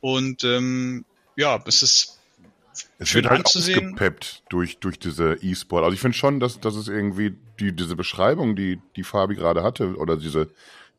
[0.00, 1.04] Und ähm,
[1.36, 2.18] ja, es ist
[2.98, 3.92] Es Schön wird halt anzusehen.
[3.92, 5.84] aufgepeppt durch, durch diese E-Sport.
[5.84, 9.62] Also ich finde schon, dass, dass es irgendwie die, diese Beschreibung, die, die Fabi gerade
[9.62, 10.48] hatte, oder diese,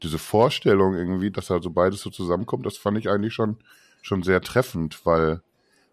[0.04, 3.58] diese Vorstellung irgendwie, dass halt so beides so zusammenkommt, das fand ich eigentlich schon,
[4.02, 5.42] schon sehr treffend, weil,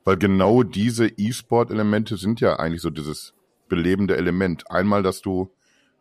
[0.05, 3.33] weil genau diese E-Sport-Elemente sind ja eigentlich so dieses
[3.69, 4.71] belebende Element.
[4.71, 5.51] Einmal, dass du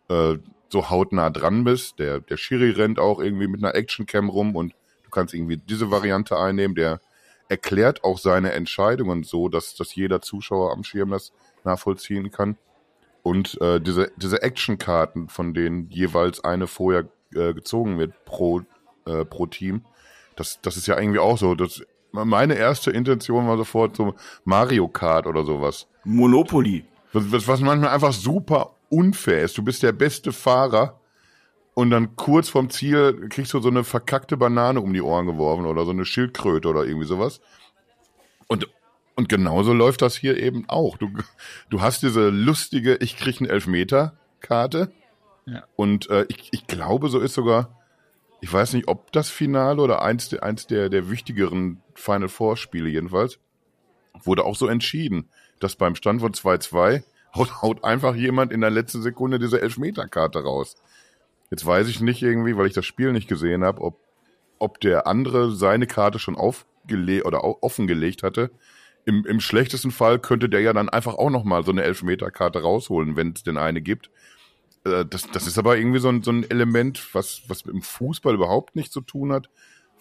[0.10, 0.38] äh,
[0.69, 4.73] so hautnah dran bist, der, der Schiri rennt auch irgendwie mit einer Actioncam rum und
[5.04, 6.99] du kannst irgendwie diese Variante einnehmen, der
[7.47, 11.32] erklärt auch seine Entscheidungen so, dass, dass jeder Zuschauer am Schirm das
[11.63, 12.58] nachvollziehen kann.
[13.21, 18.62] Und äh, diese, diese Actionkarten, von denen jeweils eine vorher äh, gezogen wird pro,
[19.06, 19.84] äh, pro Team,
[20.36, 21.56] das, das ist ja irgendwie auch so.
[21.56, 25.88] Das, meine erste Intention war sofort so Mario Kart oder sowas.
[26.04, 26.86] Monopoly.
[27.15, 29.58] Was, was, manchmal einfach super unfair ist.
[29.58, 30.99] Du bist der beste Fahrer
[31.73, 35.65] und dann kurz vorm Ziel kriegst du so eine verkackte Banane um die Ohren geworfen
[35.65, 37.39] oder so eine Schildkröte oder irgendwie sowas.
[38.47, 38.67] Und,
[39.15, 40.97] und genauso läuft das hier eben auch.
[40.97, 41.10] Du,
[41.69, 44.91] du hast diese lustige, ich krieg einen Elfmeter-Karte.
[45.45, 45.63] Ja.
[45.75, 47.80] Und äh, ich, ich glaube, so ist sogar,
[48.41, 52.89] ich weiß nicht, ob das Finale oder eins, der- eins der, der wichtigeren Final Four-Spiele
[52.89, 53.39] jedenfalls,
[54.23, 57.03] wurde auch so entschieden, dass beim Stand von 2-2
[57.35, 60.75] haut, haut einfach jemand in der letzten Sekunde diese Elfmeterkarte raus.
[61.51, 63.99] Jetzt weiß ich nicht irgendwie, weil ich das Spiel nicht gesehen habe, ob,
[64.59, 68.51] ob der andere seine Karte schon aufgelegt oder offengelegt hatte.
[69.05, 73.15] Im, Im schlechtesten Fall könnte der ja dann einfach auch nochmal so eine Elfmeterkarte rausholen,
[73.15, 74.09] wenn es denn eine gibt.
[74.83, 78.33] Äh, Das, das ist aber irgendwie so ein, so ein Element, was, was mit Fußball
[78.33, 79.49] überhaupt nichts zu tun hat,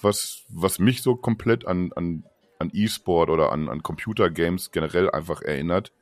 [0.01, 2.25] was, was mich so komplett an, an,
[2.65, 5.93] an E-Sport oder an, an Computergames generell einfach erinnert,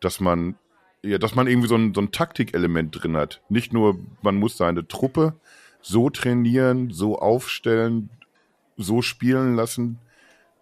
[0.00, 0.56] dass man,
[1.02, 3.40] ja, dass man irgendwie so ein, so ein Taktikelement drin hat.
[3.48, 5.34] Nicht nur, man muss seine Truppe
[5.80, 8.10] so trainieren, so aufstellen,
[8.76, 9.98] so spielen lassen,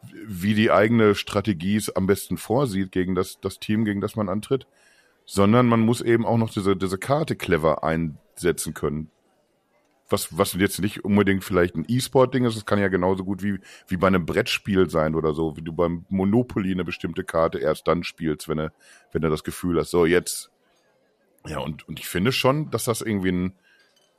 [0.03, 4.29] wie die eigene Strategie es am besten vorsieht gegen das, das Team, gegen das man
[4.29, 4.67] antritt,
[5.27, 9.11] sondern man muss eben auch noch diese, diese Karte clever einsetzen können.
[10.11, 13.61] Was, was jetzt nicht unbedingt vielleicht ein E-Sport-Ding ist, das kann ja genauso gut wie,
[13.87, 17.87] wie bei einem Brettspiel sein oder so, wie du beim Monopoly eine bestimmte Karte erst
[17.87, 18.73] dann spielst, wenn du,
[19.13, 20.51] wenn du das Gefühl hast, so jetzt.
[21.47, 23.53] Ja, und, und ich finde schon, dass das irgendwie ein,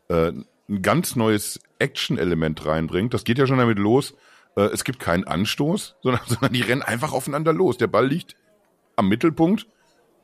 [0.08, 0.32] äh,
[0.70, 3.14] ein ganz neues Action-Element reinbringt.
[3.14, 4.16] Das geht ja schon damit los,
[4.56, 7.78] äh, es gibt keinen Anstoß, sondern, sondern die rennen einfach aufeinander los.
[7.78, 8.36] Der Ball liegt
[8.96, 9.68] am Mittelpunkt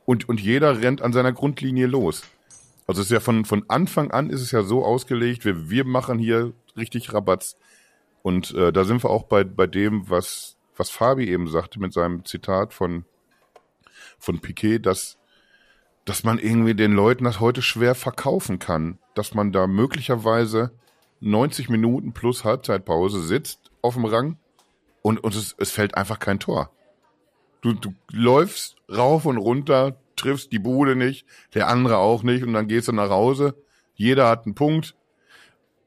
[0.04, 2.22] und, und jeder rennt an seiner Grundlinie los.
[2.88, 5.84] Also es ist ja von, von Anfang an ist es ja so ausgelegt, wir, wir
[5.84, 7.58] machen hier richtig Rabatz.
[8.22, 11.92] Und äh, da sind wir auch bei, bei dem, was, was Fabi eben sagte mit
[11.92, 13.04] seinem Zitat von,
[14.18, 15.18] von Piquet, dass,
[16.06, 18.98] dass man irgendwie den Leuten das heute schwer verkaufen kann.
[19.14, 20.72] Dass man da möglicherweise
[21.20, 24.38] 90 Minuten plus Halbzeitpause sitzt auf dem Rang
[25.02, 26.70] und, und es, es fällt einfach kein Tor.
[27.60, 32.52] Du, du läufst rauf und runter, triffst die Bude nicht, der andere auch nicht und
[32.52, 33.54] dann gehst du nach Hause.
[33.94, 34.94] Jeder hat einen Punkt.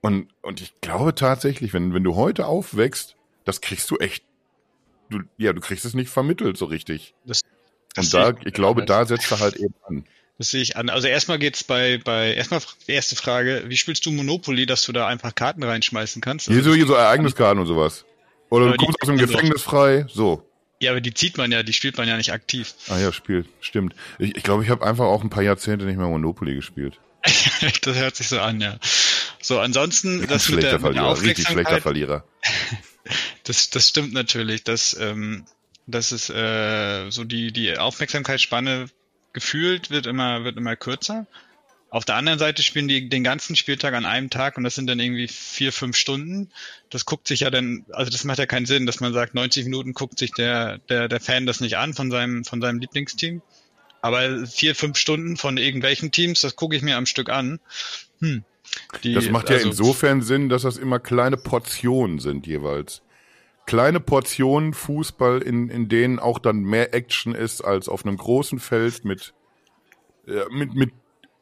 [0.01, 3.15] Und, und ich glaube tatsächlich, wenn, wenn du heute aufwächst,
[3.45, 4.23] das kriegst du echt,
[5.09, 7.13] du, ja, du kriegst es nicht vermittelt so richtig.
[7.25, 7.41] Das
[7.97, 10.05] und sehe da, ich ich glaube, da setzt er halt eben an.
[10.37, 10.89] Das sehe ich an.
[10.89, 14.91] Also erstmal geht's bei, bei, erstmal die erste Frage, wie spielst du Monopoly, dass du
[14.91, 16.47] da einfach Karten reinschmeißen kannst?
[16.47, 18.05] Hier so, hier so Ereigniskarten und sowas.
[18.49, 19.17] Oder du kommst aus dem.
[19.17, 20.50] Gefängnis frei, so.
[20.81, 22.73] Ja, aber die zieht man ja, die spielt man ja nicht aktiv.
[22.89, 23.93] Ah ja, spielt, stimmt.
[24.17, 26.99] Ich, ich glaube, ich habe einfach auch ein paar Jahrzehnte nicht mehr Monopoly gespielt.
[27.81, 28.79] das hört sich so an, ja.
[29.39, 32.23] So, ansonsten, das mit schlechter der, mit der Verlierer, richtig schlechter Verlierer.
[33.43, 35.45] das, das stimmt natürlich, dass, ähm,
[35.85, 38.87] dass es äh, so die, die Aufmerksamkeitsspanne
[39.33, 41.27] gefühlt wird immer, wird immer kürzer.
[41.91, 44.87] Auf der anderen Seite spielen die den ganzen Spieltag an einem Tag und das sind
[44.87, 46.49] dann irgendwie vier, fünf Stunden.
[46.89, 49.65] Das guckt sich ja dann, also das macht ja keinen Sinn, dass man sagt, 90
[49.65, 53.41] Minuten guckt sich der, der, der Fan das nicht an von seinem, von seinem Lieblingsteam.
[54.01, 57.59] Aber vier, fünf Stunden von irgendwelchen Teams, das gucke ich mir am Stück an.
[58.19, 58.45] Hm.
[59.03, 63.01] Die, Das macht ja also- insofern Sinn, dass das immer kleine Portionen sind jeweils.
[63.65, 68.59] kleine Portionen Fußball, in, in denen auch dann mehr Action ist als auf einem großen
[68.59, 69.33] Feld mit,
[70.25, 70.91] äh, mit, mit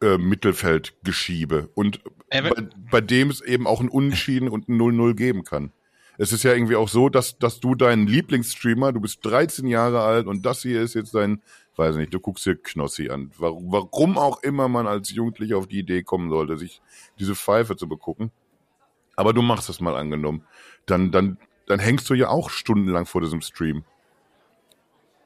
[0.01, 5.15] äh, Mittelfeldgeschiebe und Äh, bei, bei dem es eben auch ein Unentschieden und ein 0-0
[5.15, 5.71] geben kann.
[6.17, 10.01] Es ist ja irgendwie auch so, dass, dass du deinen Lieblingsstreamer, du bist 13 Jahre
[10.01, 11.41] alt und das hier ist jetzt dein,
[11.77, 13.31] weiß nicht, du guckst dir Knossi an.
[13.37, 16.81] Warum, warum auch immer man als Jugendlicher auf die Idee kommen sollte, sich
[17.19, 18.31] diese Pfeife zu begucken.
[19.15, 20.43] Aber du machst es mal angenommen.
[20.85, 23.85] Dann, dann, dann hängst du ja auch stundenlang vor diesem Stream.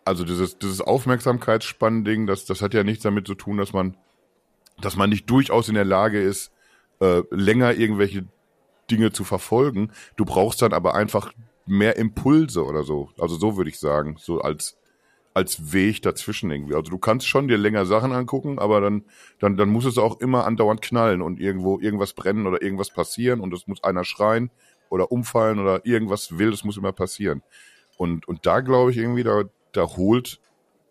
[0.06, 3.98] Also dieses, dieses Aufmerksamkeitsspann-Ding, das, das hat ja nichts damit zu tun, dass man,
[4.82, 6.52] dass man nicht durchaus in der Lage ist,
[7.00, 8.26] äh, länger irgendwelche
[8.90, 9.92] Dinge zu verfolgen.
[10.16, 11.34] Du brauchst dann aber einfach
[11.66, 13.10] mehr Impulse oder so.
[13.20, 14.78] Also so würde ich sagen, so als
[15.36, 16.76] als Weg dazwischen irgendwie.
[16.76, 19.04] Also du kannst schon dir länger Sachen angucken, aber dann
[19.40, 23.40] dann dann muss es auch immer andauernd knallen und irgendwo irgendwas brennen oder irgendwas passieren
[23.40, 24.52] und es muss einer schreien
[24.90, 27.42] oder umfallen oder irgendwas Wildes muss immer passieren.
[27.98, 30.40] Und und da glaube ich irgendwie da da holt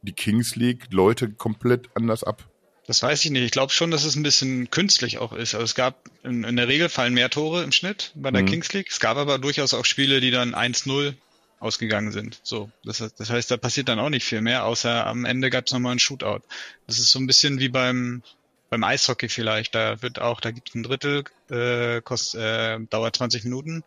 [0.03, 2.49] die Kings League Leute komplett anders ab.
[2.87, 3.45] Das weiß ich nicht.
[3.45, 5.55] Ich glaube schon, dass es ein bisschen künstlich auch ist.
[5.55, 8.47] Also es gab in, in der Regel fallen mehr Tore im Schnitt bei der Mhm.
[8.47, 8.89] Kings League.
[8.91, 11.15] Es gab aber durchaus auch Spiele, die dann 1-0
[11.61, 12.41] ausgegangen sind.
[12.43, 15.49] So, das, heißt- das heißt, da passiert dann auch nicht viel mehr, außer am Ende
[15.49, 16.41] gab es nochmal einen Shootout.
[16.89, 18.23] Das ist so ein bisschen wie beim
[18.69, 19.75] beim Eishockey vielleicht.
[19.75, 23.85] Da wird auch, da gibt es ein Drittel, äh, kost, äh, dauert 20 Minuten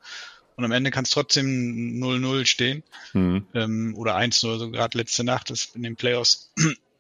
[0.58, 3.47] und am Ende kann es trotzdem 0-0 stehen Hm.
[3.55, 6.51] ähm, oder 1-0, also gerade letzte Nacht ist in den Playoffs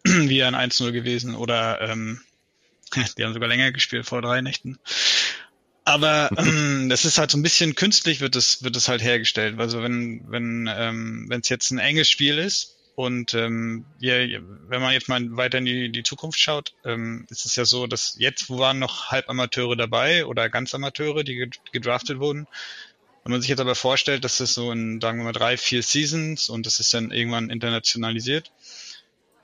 [0.29, 2.21] wieder ein 1-0 gewesen oder ähm,
[3.17, 4.77] die haben sogar länger gespielt vor drei Nächten.
[5.83, 9.59] Aber ähm, das ist halt so ein bisschen künstlich wird es wird es halt hergestellt.
[9.59, 14.81] Also wenn wenn ähm, wenn es jetzt ein enges Spiel ist und ähm, wir, wenn
[14.81, 18.15] man jetzt mal weiter in die, die Zukunft schaut, ähm, ist es ja so, dass
[18.17, 22.47] jetzt waren noch Halbamateure dabei oder ganz Amateure, die ged- gedraftet wurden.
[23.23, 25.83] Wenn man sich jetzt aber vorstellt, dass das so in, sagen wir mal, drei, vier
[25.83, 28.51] Seasons und das ist dann irgendwann internationalisiert,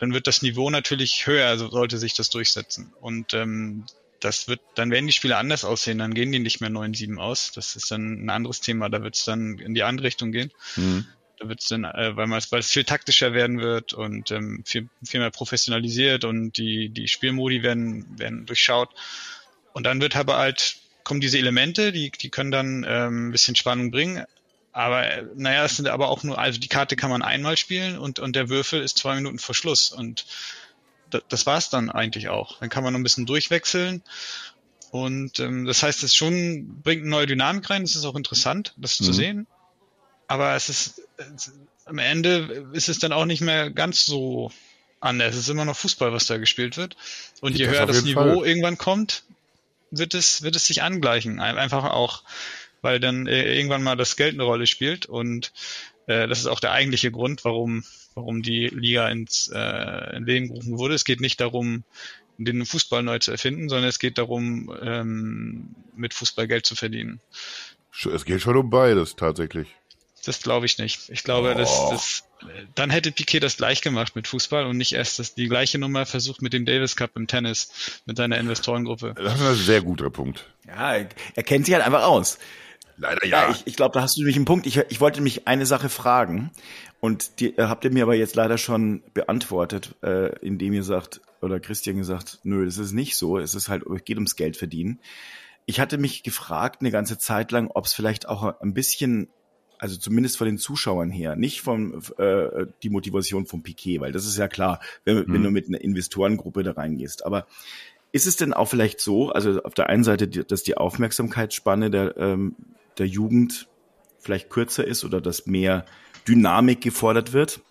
[0.02, 2.92] dann wird das Niveau natürlich höher, also sollte sich das durchsetzen.
[3.02, 3.86] Und ähm,
[4.20, 7.52] das wird, dann werden die Spiele anders aussehen, dann gehen die nicht mehr 9-7 aus.
[7.52, 10.52] Das ist dann ein anderes Thema, da wird es dann in die andere Richtung gehen.
[10.74, 11.06] Hm.
[11.38, 14.64] Da wird es dann, äh, weil, man, weil es viel taktischer werden wird und ähm,
[14.66, 18.90] viel, viel mehr professionalisiert und die, die Spielmodi werden, werden durchschaut.
[19.74, 23.56] Und dann wird aber halt, kommen diese Elemente, die, die können dann ähm, ein bisschen
[23.56, 24.26] Spannung bringen.
[24.74, 27.98] Aber äh, naja, es sind aber auch nur, also die Karte kann man einmal spielen
[27.98, 29.92] und, und der Würfel ist zwei Minuten vor Schluss.
[29.92, 30.26] Und
[31.10, 32.60] da, das war's dann eigentlich auch.
[32.60, 34.02] Dann kann man noch ein bisschen durchwechseln.
[34.92, 37.84] Und ähm, das heißt, es schon bringt eine neue Dynamik rein.
[37.84, 39.14] Es ist auch interessant, das zu Mhm.
[39.14, 39.48] sehen.
[40.28, 41.52] Aber es ist es,
[41.86, 44.52] am Ende ist es dann auch nicht mehr ganz so
[45.02, 45.34] anders.
[45.36, 46.96] Es ist immer noch Fußball, was da gespielt wird.
[47.42, 48.48] Und je Das höher das Niveau Fall.
[48.48, 49.24] irgendwann kommt,
[49.92, 51.40] wird es, wird es sich angleichen.
[51.42, 52.24] Ein- Einfach auch,
[52.82, 55.06] weil dann äh, irgendwann mal das Geld eine Rolle spielt.
[55.06, 55.52] Und
[56.08, 57.84] äh, das ist auch der eigentliche Grund, warum,
[58.16, 60.96] warum die Liga ins äh, in Leben gerufen wurde.
[60.96, 61.84] Es geht nicht darum,
[62.38, 67.20] den Fußball neu zu erfinden, sondern es geht darum, ähm, mit Fußball Geld zu verdienen.
[68.12, 69.68] Es geht schon um beides tatsächlich.
[70.26, 71.10] Das glaube ich nicht.
[71.10, 72.24] Ich glaube, dass das
[72.76, 76.06] dann hätte Piquet das gleich gemacht mit Fußball und nicht erst das, die gleiche Nummer
[76.06, 79.14] versucht mit dem Davis Cup im Tennis mit seiner Investorengruppe.
[79.16, 80.46] Das ist ein sehr guter Punkt.
[80.68, 80.96] Ja,
[81.36, 82.40] er kennt sich halt einfach aus.
[83.02, 84.68] Leider Ja, ich, ich glaube, da hast du nämlich einen Punkt.
[84.68, 86.52] Ich, ich wollte mich eine Sache fragen
[87.00, 91.22] und die äh, habt ihr mir aber jetzt leider schon beantwortet, äh, indem ihr sagt,
[91.42, 93.40] oder Christian gesagt, nö, das ist nicht so.
[93.40, 95.00] Es ist halt, es geht ums Geld verdienen.
[95.66, 99.30] Ich hatte mich gefragt eine ganze Zeit lang, ob es vielleicht auch ein bisschen,
[99.80, 104.26] also zumindest von den Zuschauern her, nicht von äh, die Motivation vom Piquet, weil das
[104.26, 105.46] ist ja klar, wenn, wenn Mhm.
[105.46, 107.26] du mit einer Investorengruppe da reingehst.
[107.26, 107.48] Aber
[108.12, 112.18] ist es denn auch vielleicht so, also auf der einen Seite, dass die Aufmerksamkeitsspanne der,
[112.18, 112.56] ähm,
[112.98, 113.68] der Jugend
[114.20, 115.86] vielleicht kürzer ist oder dass mehr
[116.28, 117.62] Dynamik gefordert wird?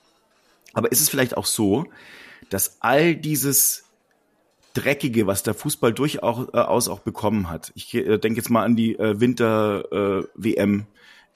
[0.72, 1.86] Aber ist es vielleicht auch so,
[2.48, 3.84] dass all dieses
[4.74, 8.96] Dreckige, was der Fußball durchaus auch bekommen hat, ich äh, denke jetzt mal an die
[8.96, 10.86] äh, Winter-WM,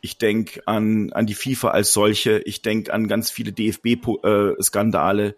[0.01, 5.35] ich denke an, an die FIFA als solche, ich denke an ganz viele DFB-Skandale.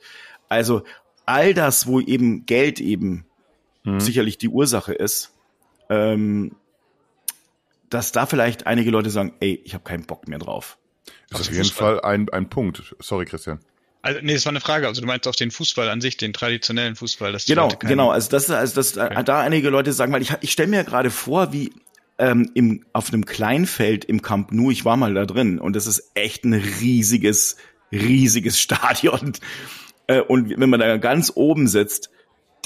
[0.49, 0.83] Also
[1.25, 3.27] all das, wo eben Geld eben
[3.87, 4.01] Mhm.
[4.01, 5.33] sicherlich die Ursache ist,
[5.89, 6.57] ähm,
[7.91, 10.79] dass da vielleicht einige Leute sagen, ey, ich habe keinen Bock mehr drauf.
[11.31, 12.01] ist Also auf jeden Fußball.
[12.01, 12.95] Fall ein, ein Punkt.
[13.01, 13.61] Sorry, Christian.
[14.03, 14.87] Also, nee, das war eine Frage.
[14.87, 17.87] Also du meinst auf den Fußball an sich, den traditionellen Fußball, dass die Genau, Leute
[17.87, 18.11] genau.
[18.11, 19.23] Also das, also das, Okay.
[19.25, 21.73] da einige Leute sagen, weil ich, ich stelle mir gerade vor, wie
[22.19, 25.87] ähm, im, auf einem Kleinfeld im Camp Nou, ich war mal da drin und das
[25.89, 27.57] ist echt ein riesiges,
[27.93, 29.33] riesiges Stadion.
[30.07, 32.11] Äh, und wenn man da ganz oben sitzt,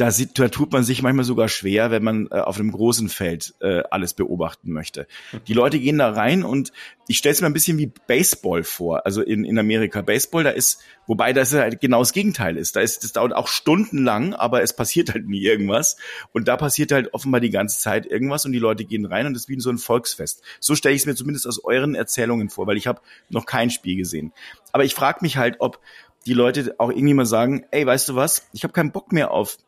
[0.01, 3.11] da, sieht, da tut man sich manchmal sogar schwer, wenn man äh, auf einem großen
[3.11, 5.07] Feld äh, alles beobachten möchte.
[5.47, 6.73] Die Leute gehen da rein und
[7.07, 10.01] ich stelle es mir ein bisschen wie Baseball vor, also in, in Amerika.
[10.01, 12.77] Baseball, da ist, wobei das halt genau das Gegenteil ist.
[12.77, 15.99] Da ist, das dauert auch stundenlang, aber es passiert halt nie irgendwas.
[16.33, 19.37] Und da passiert halt offenbar die ganze Zeit irgendwas und die Leute gehen rein und
[19.37, 20.43] es ist wie so ein Volksfest.
[20.61, 23.69] So stelle ich es mir zumindest aus euren Erzählungen vor, weil ich habe noch kein
[23.69, 24.33] Spiel gesehen.
[24.73, 25.79] Aber ich frage mich halt, ob
[26.27, 29.31] die Leute auch irgendwie mal sagen, ey, weißt du was, ich habe keinen Bock mehr
[29.31, 29.59] auf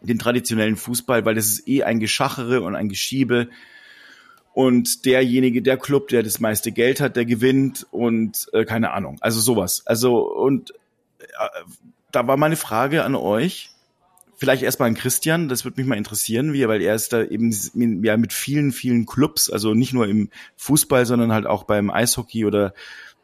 [0.00, 3.48] den traditionellen Fußball, weil das ist eh ein Geschachere und ein Geschiebe.
[4.52, 9.18] Und derjenige, der Club, der das meiste Geld hat, der gewinnt und äh, keine Ahnung.
[9.20, 9.86] Also sowas.
[9.86, 10.72] Also und
[11.20, 11.24] äh,
[12.10, 13.70] da war meine Frage an euch.
[14.36, 17.52] Vielleicht erstmal an Christian, das würde mich mal interessieren, wie, weil er ist da eben
[18.02, 22.46] ja mit vielen, vielen Clubs, also nicht nur im Fußball, sondern halt auch beim Eishockey
[22.46, 22.72] oder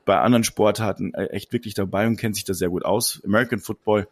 [0.04, 3.22] bei anderen Sportarten äh, echt wirklich dabei und kennt sich da sehr gut aus.
[3.24, 4.08] American Football.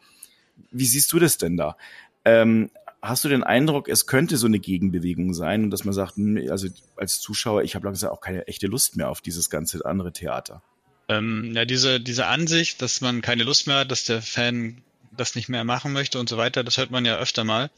[0.71, 1.77] Wie siehst du das denn da?
[2.25, 2.71] Ähm,
[3.03, 6.49] hast du den Eindruck, es könnte so eine Gegenbewegung sein und dass man sagt, hm,
[6.51, 10.13] also als Zuschauer, ich habe langsam auch keine echte Lust mehr auf dieses ganze andere
[10.13, 10.63] Theater?
[11.09, 14.83] Ähm, ja, diese, diese Ansicht, dass man keine Lust mehr hat, dass der Fan
[15.13, 17.71] das nicht mehr machen möchte und so weiter, das hört man ja öfter mal.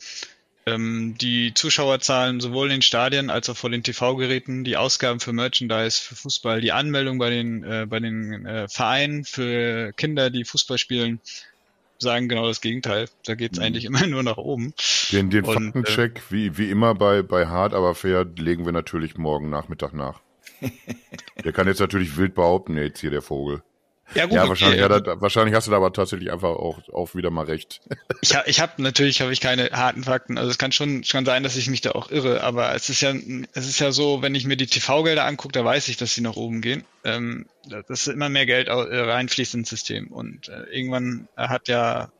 [0.65, 5.33] Ähm, die Zuschauerzahlen sowohl in den Stadien als auch vor den TV-Geräten, die Ausgaben für
[5.33, 10.45] Merchandise, für Fußball, die Anmeldung bei den, äh, bei den äh, Vereinen für Kinder, die
[10.45, 11.21] Fußball spielen,
[11.99, 13.09] sagen genau das Gegenteil.
[13.25, 13.65] Da geht es mhm.
[13.65, 14.75] eigentlich immer nur nach oben.
[15.13, 18.73] Den, den Und, Faktencheck, äh, wie, wie immer bei, bei Hard aber fair, legen wir
[18.73, 20.21] natürlich morgen Nachmittag nach.
[21.45, 23.63] der kann jetzt natürlich wild behaupten, jetzt hier der Vogel.
[24.15, 25.03] Ja, gut, ja wahrscheinlich, okay.
[25.07, 27.81] ja, wahrscheinlich hast du da aber tatsächlich einfach auch, auch wieder mal recht.
[28.23, 30.39] Ich, ha, ich habe natürlich habe ich keine harten Fakten.
[30.39, 33.03] Also es kann schon, schon sein, dass ich mich da auch irre, aber es ist
[33.03, 33.15] ja
[33.53, 36.23] es ist ja so, wenn ich mir die TV-Gelder angucke, da weiß ich, dass sie
[36.23, 36.85] nach oben gehen.
[37.05, 37.47] Ähm,
[37.89, 42.11] dass immer mehr Geld reinfließt ins System und äh, irgendwann hat ja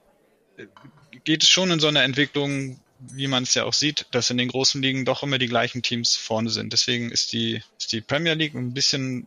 [1.25, 4.39] geht es schon in so eine Entwicklung, wie man es ja auch sieht, dass in
[4.39, 6.73] den großen Ligen doch immer die gleichen Teams vorne sind.
[6.73, 9.27] Deswegen ist die ist die Premier League ein bisschen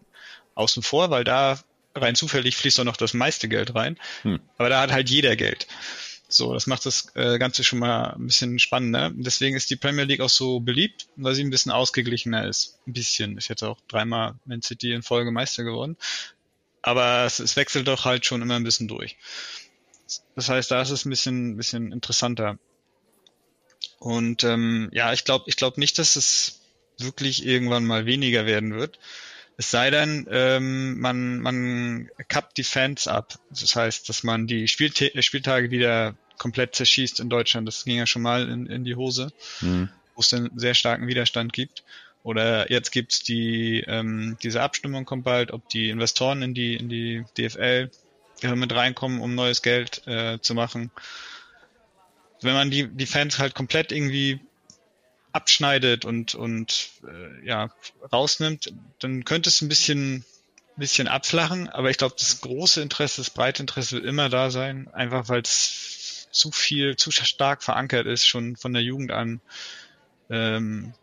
[0.55, 1.59] außen vor, weil da
[1.95, 3.97] rein zufällig fließt auch noch das meiste Geld rein.
[4.23, 4.39] Hm.
[4.57, 5.67] Aber da hat halt jeder Geld.
[6.31, 9.11] So, das macht das äh, Ganze schon mal ein bisschen spannender.
[9.15, 12.77] Deswegen ist die Premier League auch so beliebt, weil sie ein bisschen ausgeglichener ist.
[12.85, 13.37] Ein bisschen.
[13.37, 15.97] Ist jetzt auch dreimal Man City in Folge Meister geworden.
[16.83, 19.17] Aber es, es wechselt doch halt schon immer ein bisschen durch.
[20.35, 22.59] Das heißt, da ist es ein bisschen, ein bisschen interessanter.
[23.97, 26.59] Und ähm, ja, ich glaube, ich glaube nicht, dass es
[26.99, 28.99] wirklich irgendwann mal weniger werden wird.
[29.59, 33.37] Es sei denn, ähm, man, man kappt die Fans ab.
[33.49, 37.67] Das heißt, dass man die Spielte Spieltage wieder komplett zerschießt in Deutschland.
[37.67, 39.89] Das ging ja schon mal in, in die Hose, mhm.
[40.15, 41.83] wo es einen sehr starken Widerstand gibt.
[42.23, 46.87] Oder jetzt gibt's die ähm, diese Abstimmung kommt bald, ob die Investoren in die in
[46.87, 47.91] die DFL
[48.55, 50.89] mit reinkommen, um neues Geld äh, zu machen.
[52.41, 54.39] Wenn man die die Fans halt komplett irgendwie
[55.31, 57.69] abschneidet und, und äh, ja,
[58.11, 60.25] rausnimmt, dann könnte es ein bisschen,
[60.75, 64.87] bisschen abflachen, aber ich glaube, das große Interesse, das breite Interesse wird immer da sein,
[64.93, 69.41] einfach weil es zu viel, zu stark verankert ist, schon von der Jugend an.
[70.29, 70.93] Ähm,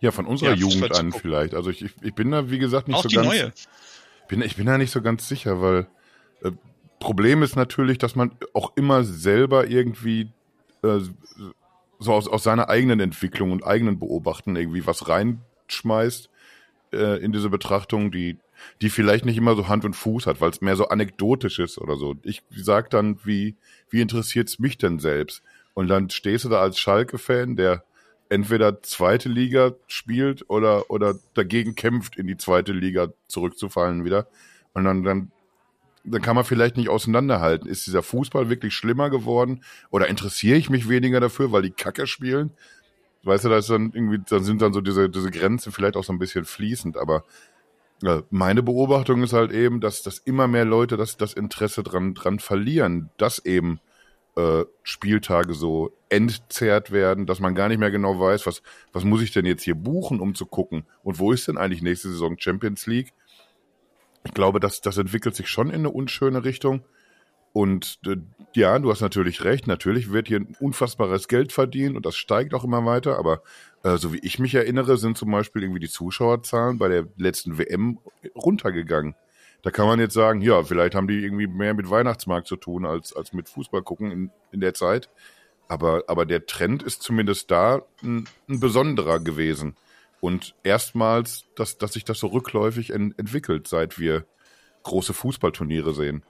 [0.00, 1.54] ja, von unserer ja, Jugend an vielleicht.
[1.54, 3.28] Also ich, ich, ich bin da, wie gesagt, nicht Auch so die ganz.
[3.28, 3.52] Neue.
[4.28, 5.86] Bin, ich bin da nicht so ganz sicher, weil
[6.42, 6.50] äh,
[7.00, 10.28] Problem ist natürlich, dass man auch immer selber irgendwie
[10.82, 11.00] äh,
[11.98, 16.28] so aus, aus seiner eigenen Entwicklung und eigenen Beobachten irgendwie was reinschmeißt
[16.92, 18.38] äh, in diese Betrachtung, die,
[18.82, 21.78] die vielleicht nicht immer so Hand und Fuß hat, weil es mehr so anekdotisch ist
[21.78, 22.16] oder so.
[22.22, 23.56] Ich sag dann, wie,
[23.90, 25.42] wie interessiert's mich denn selbst?
[25.74, 27.84] Und dann stehst du da als Schalke-Fan, der
[28.28, 34.26] entweder zweite Liga spielt oder, oder dagegen kämpft, in die zweite Liga zurückzufallen wieder.
[34.72, 35.30] Und dann, dann
[36.04, 37.68] dann kann man vielleicht nicht auseinanderhalten.
[37.68, 39.64] Ist dieser Fußball wirklich schlimmer geworden?
[39.90, 42.52] Oder interessiere ich mich weniger dafür, weil die Kacke spielen?
[43.22, 46.04] Weißt du, da ist dann irgendwie, dann sind dann so diese, diese Grenzen vielleicht auch
[46.04, 47.24] so ein bisschen fließend, aber
[48.02, 52.12] ja, meine Beobachtung ist halt eben, dass, dass immer mehr Leute das, das Interesse dran,
[52.12, 53.80] dran verlieren, dass eben
[54.36, 58.62] äh, Spieltage so entzerrt werden, dass man gar nicht mehr genau weiß, was,
[58.92, 60.84] was muss ich denn jetzt hier buchen, um zu gucken?
[61.02, 63.14] Und wo ist denn eigentlich nächste Saison Champions League?
[64.24, 66.84] Ich glaube, das, das entwickelt sich schon in eine unschöne Richtung.
[67.52, 68.16] Und äh,
[68.54, 72.52] ja, du hast natürlich recht, natürlich wird hier ein unfassbares Geld verdient und das steigt
[72.52, 73.42] auch immer weiter, aber
[73.84, 77.56] äh, so wie ich mich erinnere, sind zum Beispiel irgendwie die Zuschauerzahlen bei der letzten
[77.56, 77.98] WM
[78.34, 79.14] runtergegangen.
[79.62, 82.84] Da kann man jetzt sagen, ja, vielleicht haben die irgendwie mehr mit Weihnachtsmarkt zu tun
[82.84, 85.08] als, als mit Fußball gucken in, in der Zeit.
[85.68, 89.76] Aber, aber der Trend ist zumindest da ein, ein besonderer gewesen.
[90.24, 94.24] Und erstmals, dass, dass sich das so rückläufig en entwickelt, seit wir
[94.82, 96.22] große Fußballturniere sehen.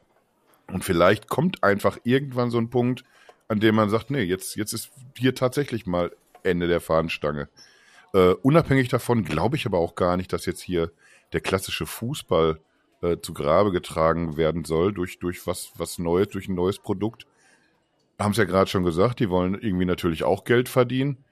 [0.66, 3.04] Und vielleicht kommt einfach irgendwann so ein Punkt,
[3.46, 6.10] an dem man sagt, nee, jetzt, jetzt ist hier tatsächlich mal
[6.42, 7.48] Ende der Fahnenstange.
[8.12, 10.90] Äh, unabhängig davon glaube ich aber auch gar nicht, dass jetzt hier
[11.32, 12.58] der klassische Fußball
[13.00, 17.28] äh, zu Grabe getragen werden soll durch, durch was, was Neues, durch ein neues Produkt.
[18.18, 21.23] Haben es ja gerade schon gesagt, die wollen irgendwie natürlich auch Geld verdienen.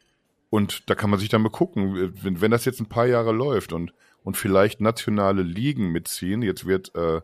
[0.53, 3.33] Und da kann man sich dann mal gucken, wenn, wenn das jetzt ein paar Jahre
[3.33, 7.23] läuft und, und vielleicht nationale Ligen mitziehen, jetzt wird, äh,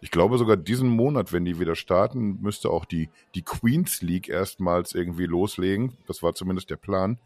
[0.00, 4.30] ich glaube sogar diesen Monat, wenn die wieder starten, müsste auch die, die Queens League
[4.30, 5.98] erstmals irgendwie loslegen.
[6.06, 7.18] Das war zumindest der Plan.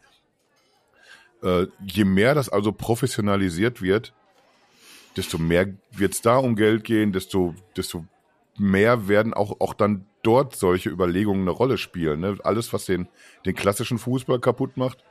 [1.45, 4.15] Äh, je mehr das also professionalisiert wird,
[5.17, 8.05] desto mehr wird es da um Geld gehen, desto, desto
[8.59, 12.19] mehr werden auch, auch dann dort solche Überlegungen eine Rolle spielen.
[12.19, 12.37] Ne?
[12.43, 13.07] Alles, was den,
[13.45, 15.05] den klassischen Fußball kaputt macht,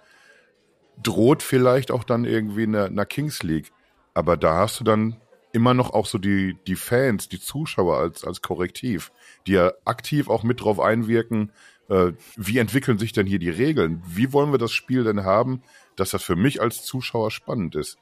[1.01, 3.71] droht vielleicht auch dann irgendwie in der, in der Kings League.
[4.13, 5.17] Aber da hast du dann
[5.51, 9.11] immer noch auch so die, die Fans, die Zuschauer als, als Korrektiv,
[9.47, 11.51] die ja aktiv auch mit drauf einwirken,
[11.89, 14.03] äh, wie entwickeln sich denn hier die Regeln?
[14.05, 15.63] Wie wollen wir das Spiel denn haben,
[15.95, 17.97] dass das für mich als Zuschauer spannend ist?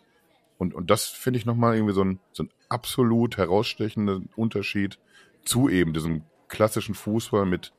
[0.57, 4.97] Und, und das finde ich nochmal irgendwie so ein, so ein absolut herausstechender Unterschied
[5.45, 7.73] zu eben diesem klassischen Fußball mit,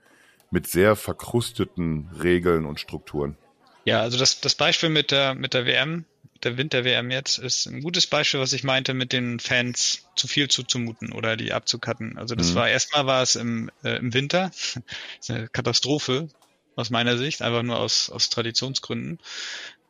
[0.51, 3.37] mit sehr verkrusteten Regeln und Strukturen.
[3.85, 6.05] Ja, also das, das Beispiel mit der, mit der WM,
[6.43, 10.49] der Winter-WM jetzt, ist ein gutes Beispiel, was ich meinte, mit den Fans zu viel
[10.49, 12.19] zuzumuten oder die abzukatten.
[12.19, 12.55] Also das mhm.
[12.57, 14.51] war erstmal war es im, äh, im Winter.
[15.29, 16.29] eine Katastrophe
[16.77, 19.19] aus meiner Sicht, einfach nur aus, aus Traditionsgründen.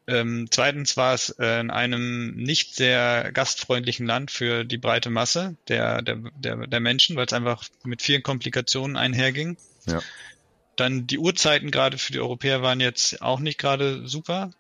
[0.07, 5.57] Ähm, zweitens war es äh, in einem nicht sehr gastfreundlichen Land für die breite Masse
[5.69, 9.57] der, der, der, der Menschen, weil es einfach mit vielen Komplikationen einherging.
[9.87, 10.03] Ja.
[10.77, 14.51] Dann die Uhrzeiten gerade für die Europäer waren jetzt auch nicht gerade super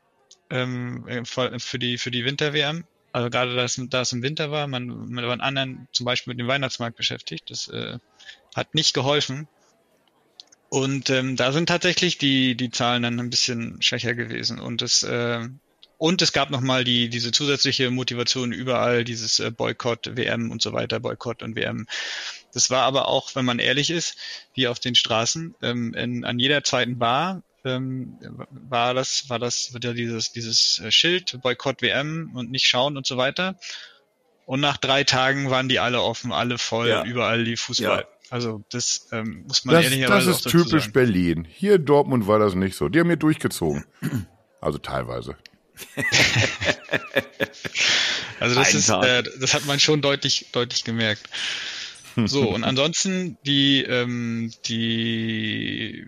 [0.51, 2.85] ähm, äh, für die für die Winter-WM.
[3.12, 6.41] Also gerade da es, da im Winter war, man, man war anderen zum Beispiel mit
[6.41, 7.51] dem Weihnachtsmarkt beschäftigt.
[7.51, 7.99] Das äh,
[8.55, 9.47] hat nicht geholfen.
[10.69, 14.59] Und ähm, da sind tatsächlich die, die Zahlen dann ein bisschen schwächer gewesen.
[14.59, 15.49] Und es, äh,
[15.99, 20.72] und es gab nochmal die, diese zusätzliche Motivation überall, dieses äh, Boykott, WM und so
[20.72, 21.86] weiter, Boykott und WM.
[22.53, 24.16] Das war aber auch, wenn man ehrlich ist,
[24.55, 28.18] wie auf den Straßen, ähm, in, an jeder zweiten Bar ähm,
[28.51, 33.07] war das, war das wieder dieses, dieses äh, Schild, Boykott WM und nicht schauen und
[33.07, 33.57] so weiter.
[34.47, 37.05] Und nach drei Tagen waren die alle offen, alle voll, ja.
[37.05, 38.01] überall die Fußball.
[38.01, 38.09] Ja.
[38.30, 40.92] Also das ähm, muss man das, ehrlicherweise Das ist typisch sagen.
[40.92, 41.49] Berlin.
[41.49, 42.88] Hier in Dortmund war das nicht so.
[42.88, 43.84] Die haben hier durchgezogen.
[44.61, 45.36] Also teilweise.
[48.41, 51.29] also das ist, äh, das hat man schon deutlich, deutlich gemerkt.
[52.27, 56.07] So, und ansonsten die, ähm, die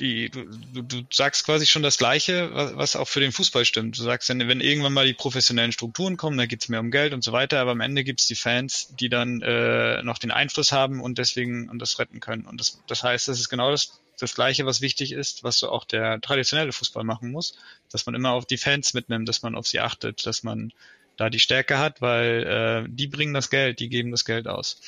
[0.00, 3.98] die, du, du, sagst quasi schon das Gleiche, was, was auch für den Fußball stimmt.
[3.98, 7.12] Du sagst, wenn, wenn irgendwann mal die professionellen Strukturen kommen, da geht's mehr um Geld
[7.12, 10.72] und so weiter, aber am Ende gibt's die Fans, die dann äh, noch den Einfluss
[10.72, 12.46] haben und deswegen und das retten können.
[12.46, 15.70] Und das, das heißt, das ist genau das, das Gleiche, was wichtig ist, was so
[15.70, 17.58] auch der traditionelle Fußball machen muss,
[17.90, 20.72] dass man immer auf die Fans mitnimmt, dass man auf sie achtet, dass man
[21.16, 24.80] da die Stärke hat, weil äh, die bringen das Geld, die geben das Geld aus.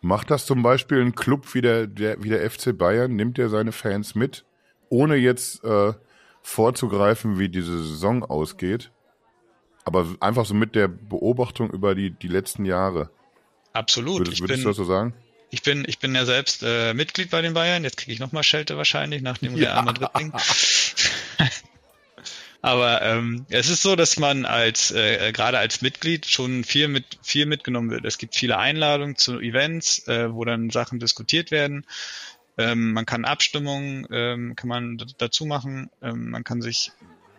[0.00, 3.16] Macht das zum Beispiel ein Club wie der, der, wie der FC Bayern?
[3.16, 4.44] Nimmt er seine Fans mit?
[4.90, 5.92] ohne jetzt äh,
[6.42, 8.90] vorzugreifen, wie diese Saison ausgeht,
[9.84, 13.10] aber einfach so mit der Beobachtung über die, die letzten Jahre.
[13.72, 14.20] Absolut.
[14.20, 15.14] Würdest, würdest bin, du das so sagen?
[15.50, 17.84] Ich bin, ich bin ja selbst äh, Mitglied bei den Bayern.
[17.84, 20.32] Jetzt kriege ich nochmal Schelte wahrscheinlich nach dem Real Madrid-Ding.
[22.60, 27.18] Aber ähm, es ist so, dass man als äh, gerade als Mitglied schon viel mit
[27.22, 28.04] viel mitgenommen wird.
[28.04, 31.86] Es gibt viele Einladungen zu Events, äh, wo dann Sachen diskutiert werden.
[32.56, 35.90] Ähm, man kann Abstimmungen, ähm, kann man dazu machen.
[36.02, 36.90] Ähm, man kann sich,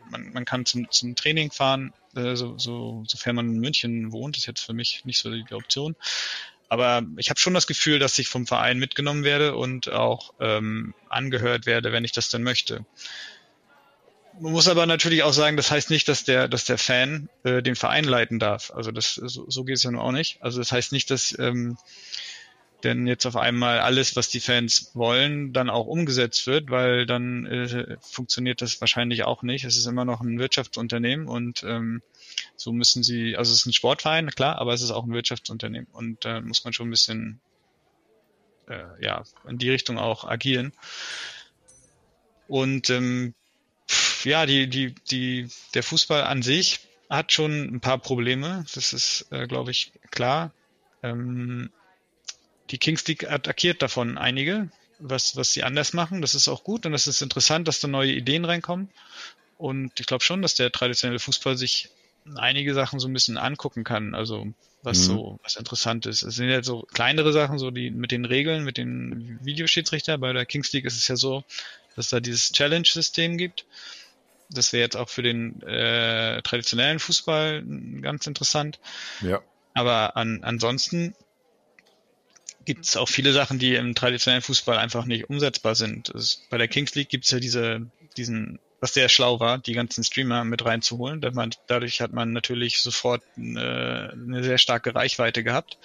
[0.10, 4.38] man, man kann zum, zum Training fahren, äh, so, so, sofern man in München wohnt.
[4.38, 5.97] Das ist jetzt für mich nicht so die Option.
[6.70, 10.93] Aber ich habe schon das Gefühl, dass ich vom Verein mitgenommen werde und auch ähm,
[11.09, 12.86] angehört werde, wenn ich das denn möchte.
[14.39, 17.61] Man muss aber natürlich auch sagen, das heißt nicht, dass der, dass der Fan äh,
[17.61, 18.72] den Verein leiten darf.
[18.72, 20.41] Also das so, so geht es ja nur auch nicht.
[20.41, 21.78] Also das heißt nicht, dass ähm,
[22.84, 27.45] denn jetzt auf einmal alles, was die Fans wollen, dann auch umgesetzt wird, weil dann
[27.45, 29.65] äh, funktioniert das wahrscheinlich auch nicht.
[29.65, 32.01] Es ist immer noch ein Wirtschaftsunternehmen und ähm,
[32.55, 35.87] so müssen sie, also es ist ein Sportverein, klar, aber es ist auch ein Wirtschaftsunternehmen
[35.91, 37.39] und da äh, muss man schon ein bisschen
[38.67, 40.73] äh, ja in die Richtung auch agieren.
[42.47, 43.33] Und ähm,
[44.23, 46.79] ja, die, die, die, der Fußball an sich
[47.09, 48.65] hat schon ein paar Probleme.
[48.73, 50.51] Das ist, äh, glaube ich, klar.
[51.01, 51.71] Ähm,
[52.69, 54.69] die Kings League attackiert davon einige,
[54.99, 56.21] was, was sie anders machen.
[56.21, 58.89] Das ist auch gut und das ist interessant, dass da neue Ideen reinkommen.
[59.57, 61.89] Und ich glaube schon, dass der traditionelle Fußball sich
[62.36, 64.15] einige Sachen so ein bisschen angucken kann.
[64.15, 64.47] Also
[64.84, 65.03] was mhm.
[65.03, 66.24] so, was interessant ist.
[66.24, 70.17] Es sind ja so kleinere Sachen, so die mit den Regeln, mit den Videoschiedsrichter.
[70.17, 71.43] Bei der Kings League ist es ja so,
[71.95, 73.65] dass da dieses Challenge-System gibt.
[74.49, 77.63] Das wäre jetzt auch für den äh, traditionellen Fußball
[78.01, 78.80] ganz interessant.
[79.22, 79.41] Ja.
[79.74, 81.13] Aber an, ansonsten
[82.65, 86.09] gibt es auch viele Sachen, die im traditionellen Fußball einfach nicht umsetzbar sind.
[86.09, 87.86] Es, bei der Kings League gibt es ja diese,
[88.17, 91.21] diesen, was sehr schlau war, die ganzen Streamer mit reinzuholen.
[91.34, 95.77] Man, dadurch hat man natürlich sofort eine, eine sehr starke Reichweite gehabt.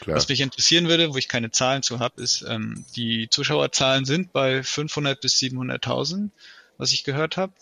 [0.00, 0.16] Klar.
[0.16, 4.32] Was mich interessieren würde, wo ich keine Zahlen zu habe, ist, ähm, die Zuschauerzahlen sind
[4.32, 6.30] bei 500 bis 700.000,
[6.78, 7.52] was ich gehört habe,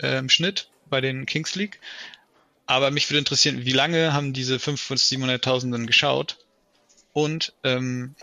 [0.00, 1.80] äh, im Schnitt bei den Kings League.
[2.66, 6.38] Aber mich würde interessieren, wie lange haben diese 500 bis 700.000 dann geschaut?
[7.12, 8.14] Und ähm,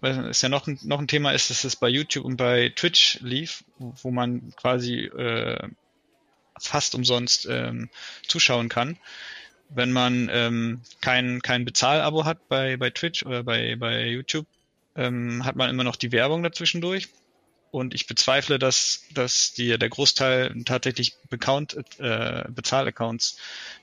[0.00, 2.72] weil es ja noch ein, noch ein Thema ist, dass es bei YouTube und bei
[2.74, 5.68] Twitch lief, wo man quasi äh,
[6.58, 7.88] fast umsonst ähm,
[8.26, 8.98] zuschauen kann.
[9.68, 14.46] Wenn man ähm, kein, kein Bezahlabo hat bei, bei Twitch oder bei, bei YouTube,
[14.94, 17.08] ähm, hat man immer noch die Werbung dazwischendurch.
[17.72, 23.38] Und ich bezweifle, dass, dass die, der Großteil tatsächlich Account, äh, Bezahlaccounts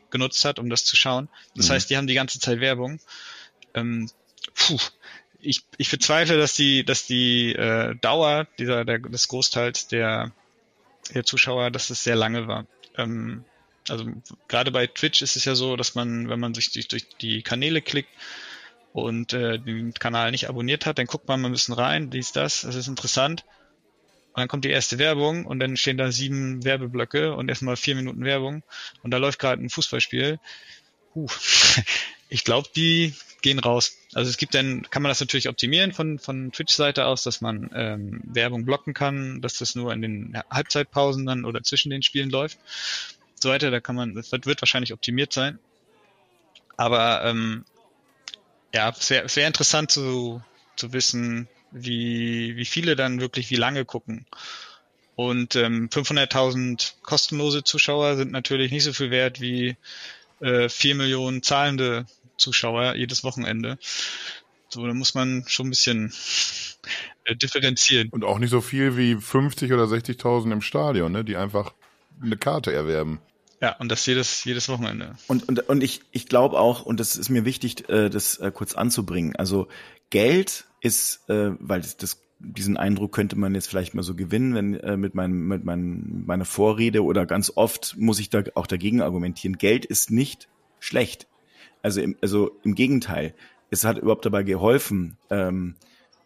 [0.09, 1.27] genutzt hat, um das zu schauen.
[1.55, 1.73] Das mhm.
[1.73, 2.99] heißt, die haben die ganze Zeit Werbung.
[3.73, 4.09] Ähm,
[4.55, 4.79] puh,
[5.43, 10.31] ich, ich bezweifle, dass die, dass die äh, Dauer dieser, der, des Großteils der,
[11.13, 12.65] der Zuschauer, dass es sehr lange war.
[12.97, 13.43] Ähm,
[13.89, 14.05] also
[14.47, 17.41] gerade bei Twitch ist es ja so, dass man, wenn man sich durch, durch die
[17.41, 18.09] Kanäle klickt
[18.93, 22.31] und äh, den Kanal nicht abonniert hat, dann guckt man mal ein bisschen rein, dies,
[22.31, 23.43] das, das ist interessant.
[24.33, 27.95] Und dann kommt die erste Werbung und dann stehen da sieben Werbeblöcke und erstmal vier
[27.95, 28.63] Minuten Werbung
[29.03, 30.39] und da läuft gerade ein Fußballspiel.
[31.15, 31.27] Huh.
[32.29, 33.13] Ich glaube, die
[33.43, 33.97] gehen raus.
[34.13, 37.69] Also es gibt dann, kann man das natürlich optimieren von, von Twitch-Seite aus, dass man
[37.75, 42.31] ähm, Werbung blocken kann, dass das nur in den Halbzeitpausen dann oder zwischen den Spielen
[42.31, 42.57] läuft.
[43.35, 45.59] So weiter, da kann man, das wird wahrscheinlich optimiert sein.
[46.77, 47.65] Aber ähm,
[48.73, 50.41] ja, es wäre wär interessant zu,
[50.75, 54.25] zu wissen, wie, wie viele dann wirklich wie lange gucken.
[55.15, 59.77] Und ähm, 500.000 kostenlose Zuschauer sind natürlich nicht so viel wert wie
[60.39, 62.05] äh, 4 Millionen zahlende
[62.43, 63.77] Zuschauer jedes Wochenende.
[64.69, 66.13] So, da muss man schon ein bisschen
[67.25, 68.09] äh, differenzieren.
[68.09, 71.73] Und auch nicht so viel wie 50 oder 60.000 im Stadion, ne, die einfach
[72.21, 73.19] eine Karte erwerben.
[73.61, 75.15] Ja, und das jedes, jedes Wochenende.
[75.27, 78.51] Und, und, und ich, ich glaube auch, und das ist mir wichtig, äh, das äh,
[78.51, 79.67] kurz anzubringen, also
[80.09, 84.53] Geld ist, äh, weil das, das diesen Eindruck könnte man jetzt vielleicht mal so gewinnen,
[84.53, 88.67] wenn äh, mit meinem mit meinem meiner Vorrede oder ganz oft muss ich da auch
[88.67, 89.57] dagegen argumentieren.
[89.57, 91.27] Geld ist nicht schlecht.
[91.83, 93.35] Also im, also im Gegenteil,
[93.69, 95.75] es hat überhaupt dabei geholfen, ähm,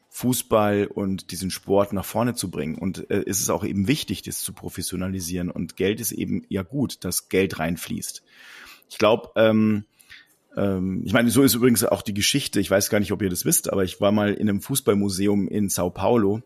[0.09, 2.75] Fußball und diesen Sport nach vorne zu bringen.
[2.75, 5.51] Und äh, es ist auch eben wichtig, das zu professionalisieren.
[5.51, 8.23] Und Geld ist eben ja gut, dass Geld reinfließt.
[8.89, 9.85] Ich glaube, ähm,
[10.55, 12.59] ähm, ich meine, so ist übrigens auch die Geschichte.
[12.59, 15.47] Ich weiß gar nicht, ob ihr das wisst, aber ich war mal in einem Fußballmuseum
[15.47, 16.41] in Sao Paulo.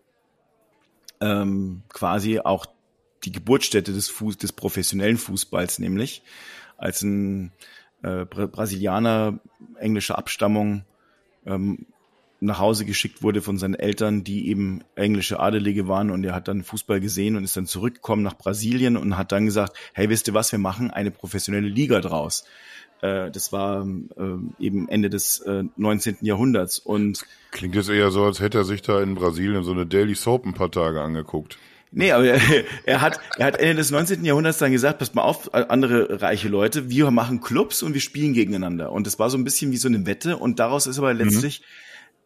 [1.22, 2.66] Ähm, quasi auch
[3.24, 6.24] die Geburtsstätte des, Fuß, des professionellen Fußballs, nämlich
[6.78, 7.52] als ein
[8.04, 9.40] äh, Brasilianer
[9.78, 10.84] englischer Abstammung
[11.46, 11.86] ähm,
[12.42, 16.48] nach Hause geschickt wurde von seinen Eltern, die eben englische Adelige waren und er hat
[16.48, 20.28] dann Fußball gesehen und ist dann zurückgekommen nach Brasilien und hat dann gesagt, hey, wisst
[20.28, 22.46] ihr was, wir machen eine professionelle Liga draus.
[23.02, 26.18] Äh, das war äh, eben Ende des äh, 19.
[26.22, 29.86] Jahrhunderts und Klingt jetzt eher so, als hätte er sich da in Brasilien so eine
[29.86, 31.60] Daily Soap ein paar Tage angeguckt.
[31.92, 32.40] Nee, aber er,
[32.86, 34.24] er, hat, er hat Ende des 19.
[34.24, 38.34] Jahrhunderts dann gesagt, passt mal auf, andere reiche Leute, wir machen Clubs und wir spielen
[38.34, 38.92] gegeneinander.
[38.92, 41.62] Und das war so ein bisschen wie so eine Wette und daraus ist aber letztlich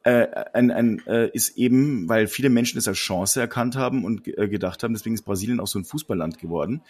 [0.06, 0.12] mhm.
[0.12, 4.28] äh, ein, ein äh, ist eben, weil viele Menschen es als Chance erkannt haben und
[4.28, 6.82] äh, gedacht haben, deswegen ist Brasilien auch so ein Fußballland geworden.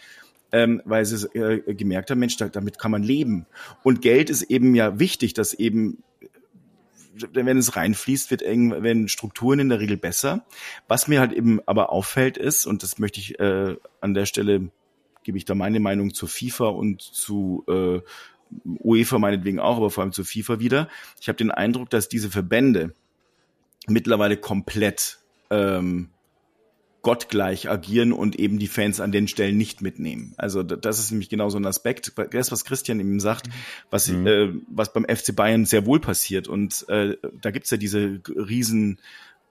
[0.52, 3.46] Ähm, weil sie äh, gemerkt haben, Mensch, damit kann man leben.
[3.82, 6.04] Und Geld ist eben ja wichtig, dass eben
[7.32, 10.46] wenn es reinfließt, wird werden Strukturen in der Regel besser.
[10.88, 14.70] Was mir halt eben aber auffällt ist, und das möchte ich äh, an der Stelle,
[15.22, 18.00] gebe ich da meine Meinung zur FIFA und zu äh,
[18.64, 20.88] UEFA meinetwegen auch, aber vor allem zur FIFA wieder.
[21.20, 22.94] Ich habe den Eindruck, dass diese Verbände
[23.88, 25.18] mittlerweile komplett
[25.50, 26.10] ähm,
[27.06, 30.34] gottgleich agieren und eben die Fans an den Stellen nicht mitnehmen.
[30.38, 33.46] Also das ist nämlich genau so ein Aspekt, das, was Christian eben sagt,
[33.90, 34.26] was, mhm.
[34.26, 36.48] äh, was beim FC Bayern sehr wohl passiert.
[36.48, 38.98] Und äh, da gibt's ja diese riesen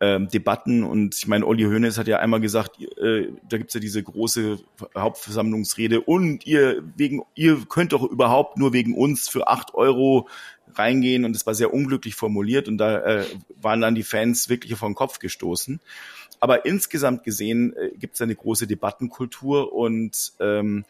[0.01, 3.79] ähm, Debatten und ich meine, Olli Hoeneß hat ja einmal gesagt, äh, da gibt's ja
[3.79, 4.59] diese große
[4.93, 10.27] Hauptversammlungsrede und ihr wegen, ihr könnt doch überhaupt nur wegen uns für acht Euro
[10.73, 13.25] reingehen und das war sehr unglücklich formuliert und da äh,
[13.61, 15.79] waren dann die Fans wirklich vor den Kopf gestoßen.
[16.39, 20.85] Aber insgesamt gesehen äh, gibt es eine große Debattenkultur und ähm,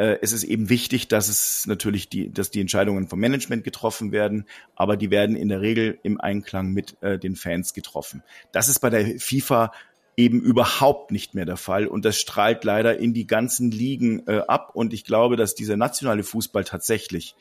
[0.00, 4.12] äh, es ist eben wichtig, dass es natürlich die, dass die Entscheidungen vom Management getroffen
[4.12, 8.22] werden, aber die werden in der Regel im Einklang mit äh, den Fans getroffen.
[8.50, 9.72] Das ist bei der FIFA
[10.16, 11.86] eben überhaupt nicht mehr der Fall.
[11.86, 14.70] Und das strahlt leider in die ganzen Ligen äh, ab.
[14.74, 17.34] Und ich glaube, dass dieser nationale Fußball tatsächlich,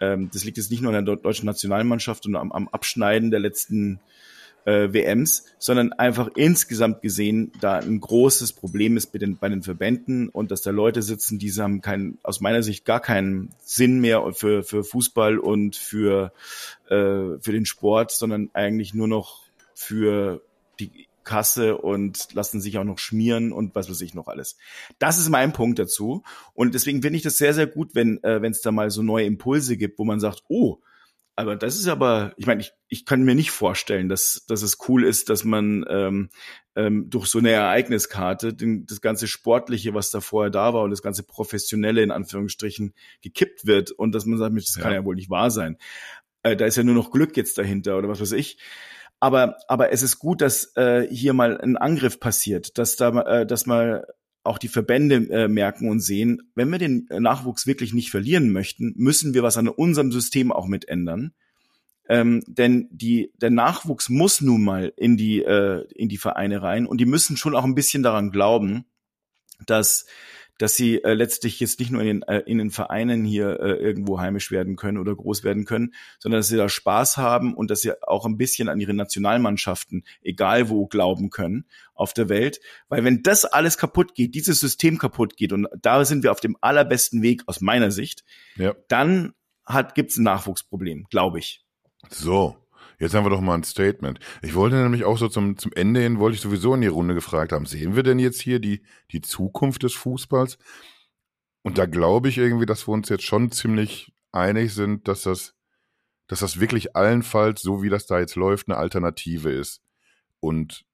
[0.00, 3.40] ähm, das liegt jetzt nicht nur an der deutschen Nationalmannschaft und am, am Abschneiden der
[3.40, 4.00] letzten
[4.68, 9.62] äh, WMs, sondern einfach insgesamt gesehen da ein großes Problem ist bei den, bei den
[9.62, 14.00] Verbänden und dass da Leute sitzen, die haben keinen, aus meiner Sicht gar keinen Sinn
[14.00, 16.32] mehr für, für Fußball und für,
[16.90, 19.40] äh, für den Sport, sondern eigentlich nur noch
[19.72, 20.42] für
[20.78, 24.58] die Kasse und lassen sich auch noch schmieren und was weiß ich noch alles.
[24.98, 26.22] Das ist mein Punkt dazu.
[26.52, 29.24] Und deswegen finde ich das sehr, sehr gut, wenn äh, es da mal so neue
[29.24, 30.78] Impulse gibt, wo man sagt, oh,
[31.38, 34.78] aber das ist aber, ich meine, ich, ich kann mir nicht vorstellen, dass, dass es
[34.88, 36.30] cool ist, dass man ähm,
[36.74, 40.90] ähm, durch so eine Ereigniskarte den, das ganze Sportliche, was da vorher da war und
[40.90, 44.82] das ganze Professionelle in Anführungsstrichen gekippt wird und dass man sagt, das ja.
[44.82, 45.76] kann ja wohl nicht wahr sein.
[46.42, 48.58] Äh, da ist ja nur noch Glück jetzt dahinter oder was weiß ich.
[49.20, 53.46] Aber, aber es ist gut, dass äh, hier mal ein Angriff passiert, dass da, äh,
[53.46, 54.08] dass mal
[54.48, 58.94] auch die Verbände äh, merken und sehen, wenn wir den Nachwuchs wirklich nicht verlieren möchten,
[58.96, 61.32] müssen wir was an unserem System auch mit ändern.
[62.08, 66.86] Ähm, denn die, der Nachwuchs muss nun mal in die, äh, in die Vereine rein
[66.86, 68.86] und die müssen schon auch ein bisschen daran glauben,
[69.66, 70.06] dass
[70.58, 73.72] dass sie äh, letztlich jetzt nicht nur in den, äh, in den Vereinen hier äh,
[73.72, 77.70] irgendwo heimisch werden können oder groß werden können, sondern dass sie da Spaß haben und
[77.70, 82.60] dass sie auch ein bisschen an ihre Nationalmannschaften, egal wo, glauben können auf der Welt.
[82.88, 86.40] Weil wenn das alles kaputt geht, dieses System kaputt geht, und da sind wir auf
[86.40, 88.24] dem allerbesten Weg aus meiner Sicht,
[88.56, 88.74] ja.
[88.88, 89.32] dann
[89.64, 91.64] hat, gibt's ein Nachwuchsproblem, glaube ich.
[92.10, 92.56] So,
[92.98, 94.18] Jetzt haben wir doch mal ein Statement.
[94.42, 97.14] Ich wollte nämlich auch so zum, zum Ende hin, wollte ich sowieso in die Runde
[97.14, 98.82] gefragt haben, sehen wir denn jetzt hier die,
[99.12, 100.58] die Zukunft des Fußballs?
[101.62, 105.54] Und da glaube ich irgendwie, dass wir uns jetzt schon ziemlich einig sind, dass das,
[106.26, 109.80] dass das wirklich allenfalls, so wie das da jetzt läuft, eine Alternative ist.
[110.40, 110.84] Und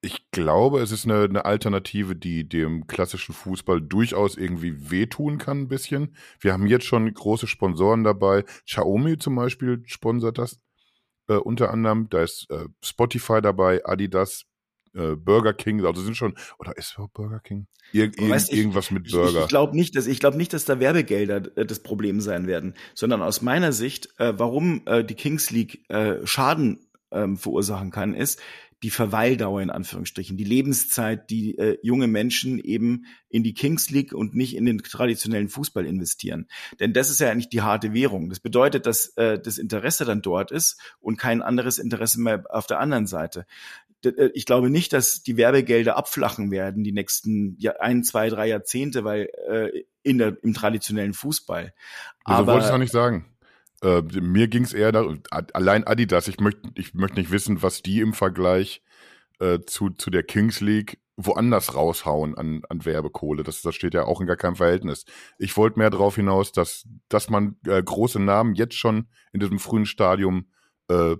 [0.00, 5.62] ich glaube, es ist eine, eine, Alternative, die dem klassischen Fußball durchaus irgendwie wehtun kann,
[5.62, 6.14] ein bisschen.
[6.40, 8.44] Wir haben jetzt schon große Sponsoren dabei.
[8.64, 10.60] Xiaomi zum Beispiel sponsert das
[11.28, 12.08] äh, unter anderem.
[12.10, 14.44] Da ist äh, Spotify dabei, Adidas,
[14.94, 17.66] äh, Burger King, also sind schon, oder ist Burger King?
[17.92, 19.38] Ir weißt, irgendwas ich, mit Burger.
[19.38, 22.46] Ich, ich glaube nicht, dass ich glaube nicht, dass da Werbegelder äh, das Problem sein
[22.46, 25.84] werden, sondern aus meiner Sicht, äh, warum äh, die Kings League
[26.24, 28.40] Schaden ähm, verursachen kann, ist,
[28.82, 34.12] die Verweildauer in Anführungsstrichen, die Lebenszeit, die äh, junge Menschen eben in die Kings League
[34.12, 36.48] und nicht in den traditionellen Fußball investieren.
[36.78, 38.28] Denn das ist ja eigentlich die harte Währung.
[38.28, 42.66] Das bedeutet, dass äh, das Interesse dann dort ist und kein anderes Interesse mehr auf
[42.66, 43.46] der anderen Seite
[44.04, 49.02] äh, ich glaube nicht, dass die Werbegelder abflachen werden die nächsten ein, zwei, drei Jahrzehnte,
[49.02, 51.74] weil äh, in der, im traditionellen Fußball.
[52.22, 53.26] Aber, so wollte ich auch nicht sagen.
[53.82, 57.82] Äh, mir ging es eher da, allein Adidas, ich möchte ich möchte nicht wissen, was
[57.82, 58.82] die im Vergleich
[59.40, 63.42] äh, zu, zu der Kings League woanders raushauen an, an Werbekohle.
[63.42, 65.04] Das, das steht ja auch in gar keinem Verhältnis.
[65.36, 69.58] Ich wollte mehr darauf hinaus, dass, dass man äh, große Namen jetzt schon in diesem
[69.58, 70.46] frühen Stadium
[70.88, 71.16] äh,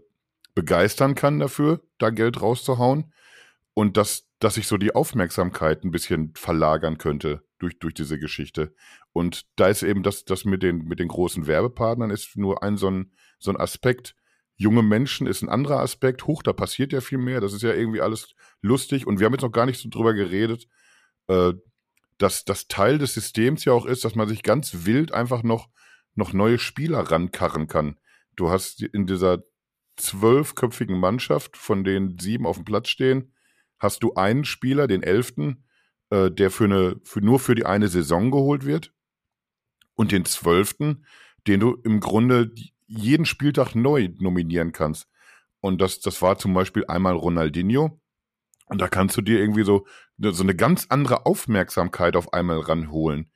[0.55, 3.13] begeistern kann dafür, da Geld rauszuhauen.
[3.79, 8.75] Und dass, dass sich so die Aufmerksamkeit ein bisschen verlagern könnte durch, durch diese Geschichte.
[9.13, 12.77] Und da ist eben das, das mit den, mit den großen Werbepartnern ist nur ein
[12.77, 14.17] so ein, so ein Aspekt.
[14.57, 16.27] Junge Menschen ist ein anderer Aspekt.
[16.27, 17.41] Huch, da passiert ja viel mehr.
[17.41, 19.07] Das ist ja irgendwie alles lustig.
[19.07, 20.67] Und wir haben jetzt noch gar nicht so drüber geredet,
[21.29, 21.53] äh,
[22.19, 25.69] dass das Teil des Systems ja auch ist, dass man sich ganz wild einfach noch,
[26.17, 27.97] noch neue Spieler rankarren kann.
[28.35, 29.45] Du hast in dieser
[29.95, 33.35] zwölfköpfigen Mannschaft, von denen sieben auf dem Platz stehen,
[33.79, 35.65] hast du einen Spieler, den elften,
[36.11, 38.93] äh, der für eine, für, nur für die eine Saison geholt wird.
[39.95, 41.05] Und den zwölften,
[41.47, 42.53] den du im Grunde
[42.87, 45.09] jeden Spieltag neu nominieren kannst.
[45.61, 48.01] Und das, das war zum Beispiel einmal Ronaldinho.
[48.67, 49.87] Und da kannst du dir irgendwie so,
[50.19, 53.31] so eine ganz andere Aufmerksamkeit auf einmal ranholen.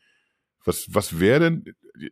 [0.64, 1.64] Was, was wäre denn,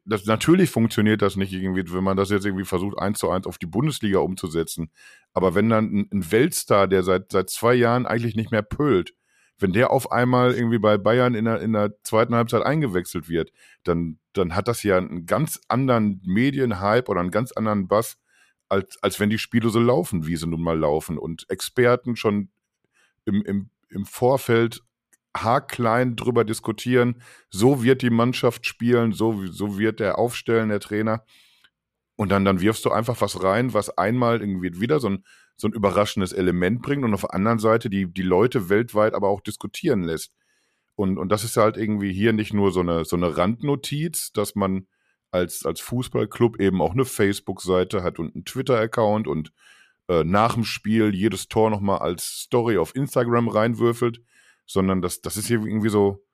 [0.04, 3.46] das, natürlich funktioniert das nicht irgendwie, wenn man das jetzt irgendwie versucht, eins zu eins
[3.46, 4.90] auf die Bundesliga umzusetzen.
[5.32, 9.14] Aber wenn dann ein, ein Weltstar, der seit, seit zwei Jahren eigentlich nicht mehr pölt,
[9.60, 13.52] wenn der auf einmal irgendwie bei Bayern in der, in der zweiten Halbzeit eingewechselt wird,
[13.84, 18.16] dann, dann hat das ja einen ganz anderen Medienhype oder einen ganz anderen Bass,
[18.68, 21.18] als, als wenn die Spiele so laufen, wie sie nun mal laufen.
[21.18, 22.50] Und Experten schon
[23.24, 24.82] im, im, im Vorfeld
[25.36, 31.24] haarklein drüber diskutieren, so wird die Mannschaft spielen, so, so wird der aufstellen, der Trainer.
[32.16, 35.24] Und dann, dann wirfst du einfach was rein, was einmal irgendwie wieder so ein,
[35.56, 39.28] so ein überraschendes Element bringt und auf der anderen Seite die, die Leute weltweit aber
[39.28, 40.32] auch diskutieren lässt.
[40.96, 44.54] Und, und das ist halt irgendwie hier nicht nur so eine, so eine Randnotiz, dass
[44.54, 44.86] man
[45.30, 49.52] als, als Fußballclub eben auch eine Facebook-Seite hat und einen Twitter-Account und
[50.08, 54.20] äh, nach dem Spiel jedes Tor nochmal als Story auf Instagram reinwürfelt,
[54.70, 56.24] sondern das, das ist hier irgendwie so,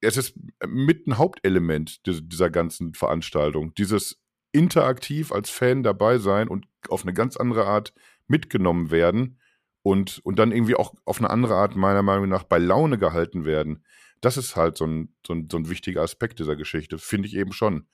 [0.00, 0.34] es ist
[0.66, 3.74] mit ein Hauptelement dieser ganzen Veranstaltung.
[3.74, 4.22] Dieses
[4.52, 7.92] interaktiv als Fan dabei sein und auf eine ganz andere Art
[8.26, 9.40] mitgenommen werden
[9.82, 13.44] und, und dann irgendwie auch auf eine andere Art meiner Meinung nach bei Laune gehalten
[13.44, 13.84] werden.
[14.20, 17.36] Das ist halt so ein, so ein, so ein wichtiger Aspekt dieser Geschichte, finde ich
[17.36, 17.86] eben schon.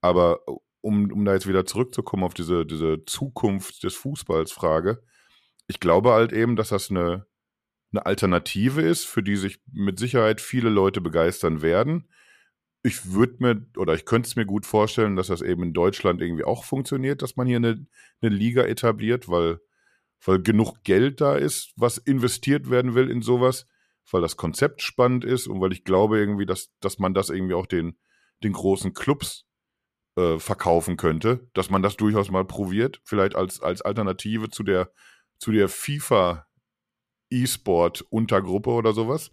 [0.00, 0.40] Aber
[0.80, 5.02] um, um da jetzt wieder zurückzukommen auf diese, diese Zukunft des Fußballs Frage,
[5.66, 7.26] ich glaube halt eben, dass das eine,
[7.94, 12.08] eine Alternative ist, für die sich mit Sicherheit viele Leute begeistern werden.
[12.82, 16.20] Ich würde mir oder ich könnte es mir gut vorstellen, dass das eben in Deutschland
[16.20, 17.86] irgendwie auch funktioniert, dass man hier eine,
[18.20, 19.60] eine Liga etabliert, weil,
[20.24, 23.66] weil genug Geld da ist, was investiert werden will in sowas,
[24.10, 27.54] weil das Konzept spannend ist und weil ich glaube irgendwie, dass, dass man das irgendwie
[27.54, 27.96] auch den,
[28.42, 29.46] den großen Clubs
[30.16, 34.90] äh, verkaufen könnte, dass man das durchaus mal probiert, vielleicht als, als Alternative zu der,
[35.38, 36.46] zu der FIFA
[37.42, 39.30] E-Sport-Untergruppe oder sowas.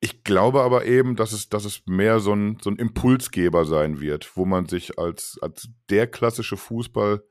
[0.00, 4.00] Ich glaube aber eben, dass es, dass es mehr so ein, so ein Impulsgeber sein
[4.00, 7.22] wird, wo man sich als, als der klassische Fußball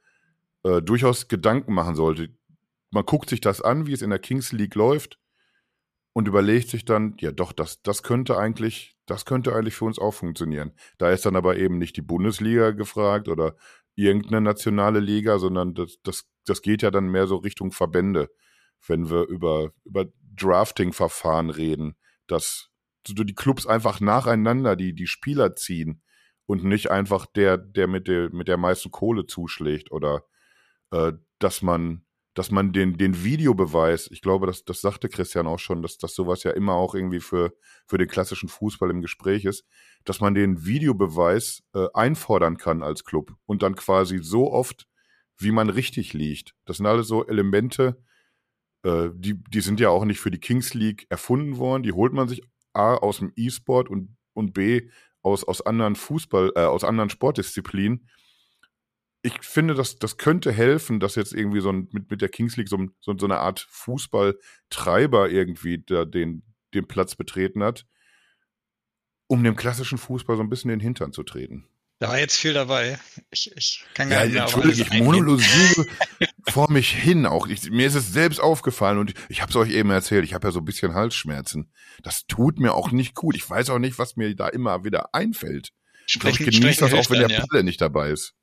[0.64, 2.30] äh, durchaus Gedanken machen sollte.
[2.92, 5.20] Man guckt sich das an, wie es in der Kings League läuft
[6.14, 10.00] und überlegt sich dann, ja doch, das, das könnte eigentlich, das könnte eigentlich für uns
[10.00, 10.72] auch funktionieren.
[10.98, 13.56] Da ist dann aber eben nicht die Bundesliga gefragt oder
[13.96, 18.30] irgendeine nationale Liga, sondern das, das, das geht ja dann mehr so Richtung Verbände,
[18.88, 20.06] wenn wir über, über
[20.36, 21.96] Drafting-Verfahren reden,
[22.28, 22.70] dass
[23.08, 26.02] so die Clubs einfach nacheinander die, die Spieler ziehen
[26.46, 30.24] und nicht einfach der, der mit der, mit der meisten Kohle zuschlägt oder
[30.92, 35.60] äh, dass man dass man den, den Videobeweis, ich glaube, das, das sagte Christian auch
[35.60, 37.54] schon, dass, dass sowas ja immer auch irgendwie für,
[37.86, 39.66] für den klassischen Fußball im Gespräch ist,
[40.06, 44.88] dass man den Videobeweis äh, einfordern kann als Club und dann quasi so oft,
[45.38, 46.56] wie man richtig liegt.
[46.66, 48.02] Das sind alles so Elemente,
[48.84, 51.84] äh, die, die sind ja auch nicht für die Kings League erfunden worden.
[51.84, 52.42] Die holt man sich
[52.74, 54.90] A aus dem E-Sport und, und B
[55.22, 58.08] aus, aus anderen Fußball, äh, aus anderen Sportdisziplinen
[59.24, 62.58] ich finde, das, das könnte helfen, dass jetzt irgendwie so ein, mit, mit der Kings
[62.58, 67.86] League so, so, so eine Art Fußballtreiber irgendwie da den, den Platz betreten hat,
[69.28, 71.68] um dem klassischen Fußball so ein bisschen den Hintern zu treten.
[72.02, 73.00] Da war jetzt viel dabei.
[73.30, 75.86] Ich, ich kann gar ja, nicht mehr Entschuldige, ich monologisiere
[76.50, 77.46] vor mich hin auch.
[77.46, 80.34] Ich, mir ist es selbst aufgefallen und ich, ich habe es euch eben erzählt, ich
[80.34, 81.72] habe ja so ein bisschen Halsschmerzen.
[82.02, 83.36] Das tut mir auch nicht gut.
[83.36, 85.74] Ich weiß auch nicht, was mir da immer wieder einfällt.
[86.08, 87.46] Sprechen, ich genieße das auch, wenn dann, der ja.
[87.46, 88.34] Palle nicht dabei ist.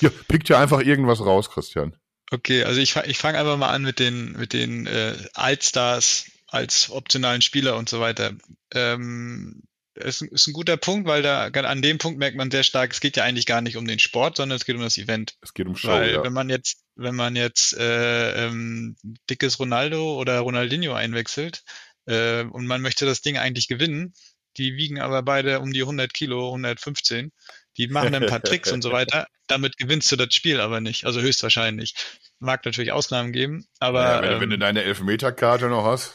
[0.00, 1.94] ja, pickt ja einfach irgendwas raus, Christian.
[2.30, 6.88] Okay, also ich, ich fange einfach mal an mit den, mit den äh, Altstars als
[6.88, 8.32] optionalen Spieler und so weiter.
[8.72, 9.64] Ähm,
[10.04, 13.00] ist, ist ein guter Punkt, weil da an dem Punkt merkt man sehr stark, es
[13.00, 15.36] geht ja eigentlich gar nicht um den Sport, sondern es geht um das Event.
[15.40, 16.24] Es geht um Show, weil ja.
[16.24, 18.96] wenn man jetzt, wenn man jetzt äh, ähm,
[19.30, 21.62] dickes Ronaldo oder Ronaldinho einwechselt
[22.06, 24.14] äh, und man möchte das Ding eigentlich gewinnen,
[24.56, 27.32] die wiegen aber beide um die 100 Kilo, 115.
[27.78, 29.26] Die machen ein paar Tricks und so weiter.
[29.46, 31.06] Damit gewinnst du das Spiel aber nicht.
[31.06, 31.94] Also höchstwahrscheinlich.
[32.38, 34.02] Mag natürlich Ausnahmen geben, aber.
[34.02, 36.14] Ja, wenn, ähm, wenn du deine Elfmeterkarte noch hast.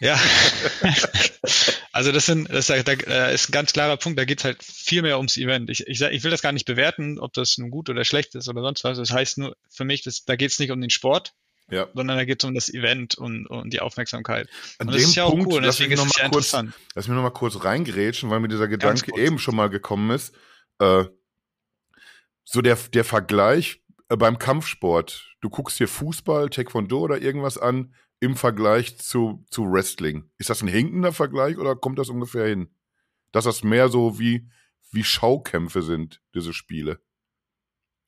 [0.00, 0.20] Ja.
[1.92, 4.62] also das sind, das ist, da ist ein ganz klarer Punkt, da geht es halt
[4.62, 5.68] viel mehr ums Event.
[5.68, 8.48] Ich, ich, ich will das gar nicht bewerten, ob das nun gut oder schlecht ist
[8.48, 8.96] oder sonst was.
[8.96, 11.34] Das heißt nur für mich, dass, da geht es nicht um den Sport,
[11.70, 11.88] ja.
[11.94, 14.48] sondern da geht es um das Event und, und die Aufmerksamkeit.
[14.78, 16.74] An und dem das ist ja Punkt, auch cool, deswegen ist es ja kurz, interessant.
[16.94, 20.34] Lass mich noch mal kurz reingrätschen, weil mir dieser Gedanke eben schon mal gekommen ist.
[20.78, 21.04] Äh,
[22.44, 25.36] so der, der Vergleich äh, beim Kampfsport.
[25.42, 30.30] Du guckst dir Fußball, Taekwondo oder irgendwas an im Vergleich zu, zu Wrestling.
[30.38, 32.74] Ist das ein hinkender Vergleich oder kommt das ungefähr hin?
[33.32, 34.48] Dass das mehr so wie,
[34.90, 37.00] wie Schaukämpfe sind, diese Spiele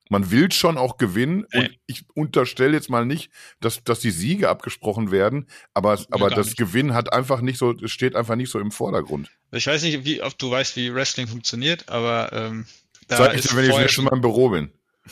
[0.09, 4.49] man will schon auch gewinnen und ich unterstelle jetzt mal nicht, dass, dass die Siege
[4.49, 6.57] abgesprochen werden, aber, aber das nicht.
[6.57, 9.31] Gewinn hat einfach nicht so, steht einfach nicht so im Vordergrund.
[9.51, 12.65] Ich weiß nicht, wie oft du weißt, wie Wrestling funktioniert, aber ähm,
[13.07, 14.71] da Sag ich dir, wenn ich schon mal im Büro bin.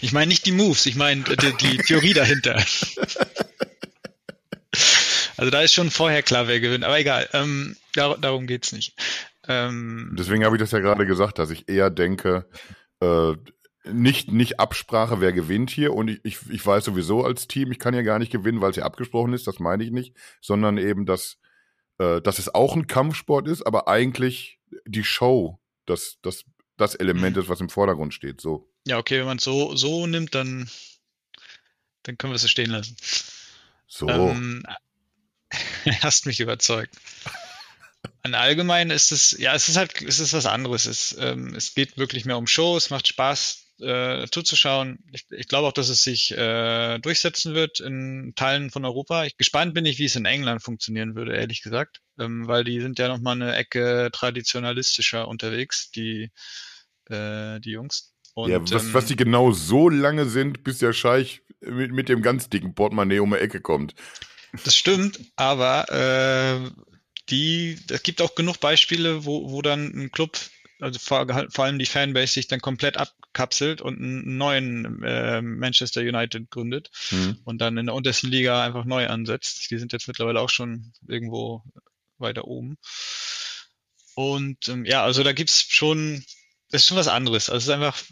[0.00, 2.56] ich meine nicht die Moves, ich meine die, die Theorie dahinter.
[5.36, 8.94] also da ist schon vorher klar, wer gewinnt, aber egal, ähm, dar darum geht's nicht.
[9.46, 12.46] Ähm, Deswegen habe ich das ja gerade gesagt, dass ich eher denke,
[13.00, 13.34] äh,
[13.86, 15.92] nicht, nicht Absprache, wer gewinnt hier.
[15.92, 18.70] Und ich, ich, ich weiß sowieso als Team, ich kann ja gar nicht gewinnen, weil
[18.70, 21.38] es ja abgesprochen ist, das meine ich nicht, sondern eben, dass,
[21.98, 26.44] äh, dass es auch ein Kampfsport ist, aber eigentlich die Show das, das,
[26.76, 28.40] das Element ist, was im Vordergrund steht.
[28.40, 28.70] So.
[28.86, 30.70] Ja, okay, wenn man es so, so nimmt, dann,
[32.02, 32.96] dann können wir es so stehen lassen.
[33.86, 34.08] So.
[34.08, 34.64] Ähm,
[36.00, 36.94] hast mich überzeugt.
[38.22, 40.86] an allgemein ist es, ja, es ist halt, es ist was anderes.
[40.86, 44.98] Es, ähm, es geht wirklich mehr um Shows, macht Spaß äh, zuzuschauen.
[45.12, 49.24] Ich, ich glaube auch, dass es sich äh, durchsetzen wird in Teilen von Europa.
[49.24, 52.80] Ich, gespannt bin ich, wie es in England funktionieren würde, ehrlich gesagt, ähm, weil die
[52.80, 56.30] sind ja noch mal eine Ecke traditionalistischer unterwegs, die
[57.10, 58.13] äh, die Jungs.
[58.34, 62.08] Und, ja, was, ähm, was die genau so lange sind, bis der Scheich mit, mit
[62.08, 63.94] dem ganz dicken Portemonnaie um die Ecke kommt.
[64.64, 66.70] Das stimmt, aber äh,
[67.30, 70.38] die, es gibt auch genug Beispiele, wo, wo dann ein Club,
[70.80, 76.02] also vor, vor allem die Fanbase sich dann komplett abkapselt und einen neuen äh, Manchester
[76.02, 77.38] United gründet mhm.
[77.44, 79.70] und dann in der untersten Liga einfach neu ansetzt.
[79.70, 81.62] Die sind jetzt mittlerweile auch schon irgendwo
[82.18, 82.76] weiter oben.
[84.14, 86.24] Und ähm, ja, also da gibt's schon,
[86.74, 87.48] das ist schon was anderes.
[87.50, 88.02] Also es ist einfach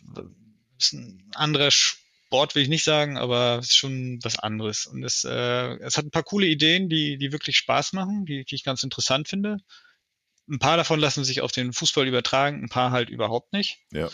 [0.78, 4.86] ist ein anderer Sport will ich nicht sagen, aber es ist schon was anderes.
[4.86, 8.44] Und es, äh, es hat ein paar coole Ideen, die, die wirklich Spaß machen, die,
[8.44, 9.58] die ich ganz interessant finde.
[10.48, 13.80] Ein paar davon lassen sich auf den Fußball übertragen, ein paar halt überhaupt nicht.
[13.90, 14.08] Ja.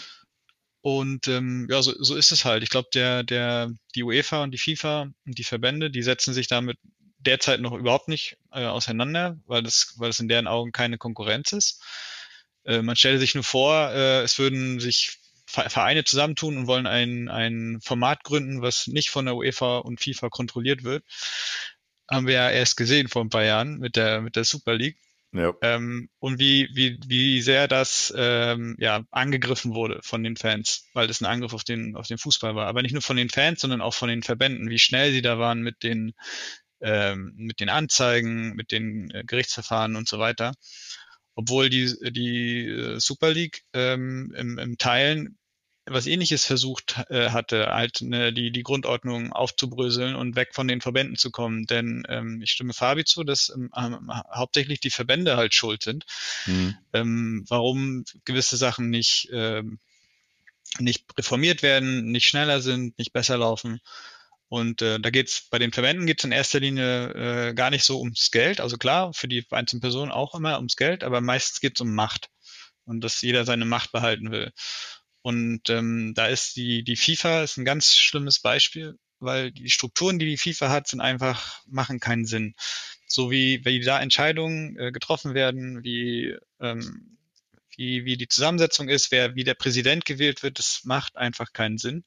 [0.80, 2.62] Und ähm, ja, so, so ist es halt.
[2.62, 6.46] Ich glaube, der, der, die UEFA und die FIFA und die Verbände, die setzen sich
[6.46, 6.78] damit
[7.18, 11.52] derzeit noch überhaupt nicht äh, auseinander, weil das, weil das in deren Augen keine Konkurrenz
[11.52, 11.82] ist.
[12.68, 17.30] Äh, man stelle sich nur vor, äh, es würden sich Vereine zusammentun und wollen ein,
[17.30, 21.02] ein Format gründen, was nicht von der UEFA und FIFA kontrolliert wird.
[22.10, 24.98] Haben wir ja erst gesehen vor ein paar Jahren mit der, mit der Super League.
[25.32, 25.54] Ja.
[25.62, 31.06] Ähm, und wie, wie, wie sehr das ähm, ja, angegriffen wurde von den Fans, weil
[31.06, 32.66] das ein Angriff auf den, auf den Fußball war.
[32.66, 35.38] Aber nicht nur von den Fans, sondern auch von den Verbänden, wie schnell sie da
[35.38, 36.12] waren mit den,
[36.82, 40.52] ähm, mit den Anzeigen, mit den äh, Gerichtsverfahren und so weiter
[41.38, 45.38] obwohl die, die äh, Super League ähm, im, im Teilen
[45.86, 50.80] was ähnliches versucht äh, hatte, halt ne, die, die Grundordnung aufzubröseln und weg von den
[50.80, 51.64] Verbänden zu kommen.
[51.66, 53.70] Denn ähm, ich stimme Fabi zu, dass ähm,
[54.34, 56.06] hauptsächlich die Verbände halt schuld sind.
[56.46, 56.76] Mhm.
[56.92, 59.78] Ähm, warum gewisse Sachen nicht, ähm,
[60.80, 63.80] nicht reformiert werden, nicht schneller sind, nicht besser laufen.
[64.48, 68.00] Und äh, da geht's bei den Verbänden geht's in erster Linie äh, gar nicht so
[68.00, 68.60] ums Geld.
[68.60, 72.30] Also klar, für die einzelnen Personen auch immer ums Geld, aber meistens geht's um Macht
[72.84, 74.52] und dass jeder seine Macht behalten will.
[75.20, 80.18] Und ähm, da ist die, die FIFA ist ein ganz schlimmes Beispiel, weil die Strukturen,
[80.18, 82.54] die die FIFA hat, sind einfach, machen keinen Sinn.
[83.06, 87.18] So wie, wie da Entscheidungen äh, getroffen werden, wie, ähm,
[87.76, 91.76] wie, wie die Zusammensetzung ist, wer, wie der Präsident gewählt wird, das macht einfach keinen
[91.76, 92.04] Sinn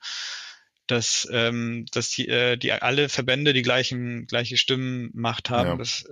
[0.88, 5.69] dass, ähm, dass die, äh, die alle Verbände die gleichen, gleiche Stimmenmacht haben.
[5.69, 5.77] Ja.
[5.77, 6.05] Das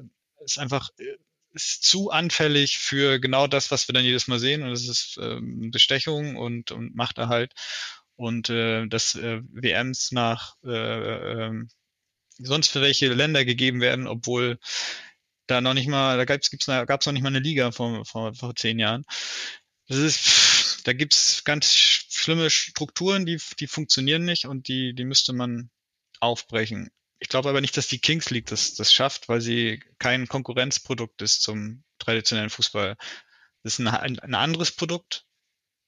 [0.45, 1.17] ist einfach äh,
[1.53, 4.63] ist zu anfällig für genau das, was wir dann jedes Mal sehen.
[4.63, 7.53] Und das ist ähm, Bestechung und, und Machterhalt.
[8.15, 11.65] Und äh, dass äh, WMs nach äh, äh,
[12.38, 14.59] sonst für welche Länder gegeben werden, obwohl
[15.47, 18.55] da noch nicht mal, da gibt's, gab's noch nicht mal eine Liga vor, vor, vor
[18.55, 19.05] zehn Jahren.
[19.88, 21.74] Das ist, da gibt's ganz
[22.20, 25.70] schlimme Strukturen, die, die funktionieren nicht und die, die müsste man
[26.20, 26.91] aufbrechen.
[27.20, 31.22] Ich glaube aber nicht, dass die Kings League das, das schafft, weil sie kein Konkurrenzprodukt
[31.22, 32.95] ist zum traditionellen Fußball.
[33.63, 35.26] Das ist ein, ein anderes Produkt,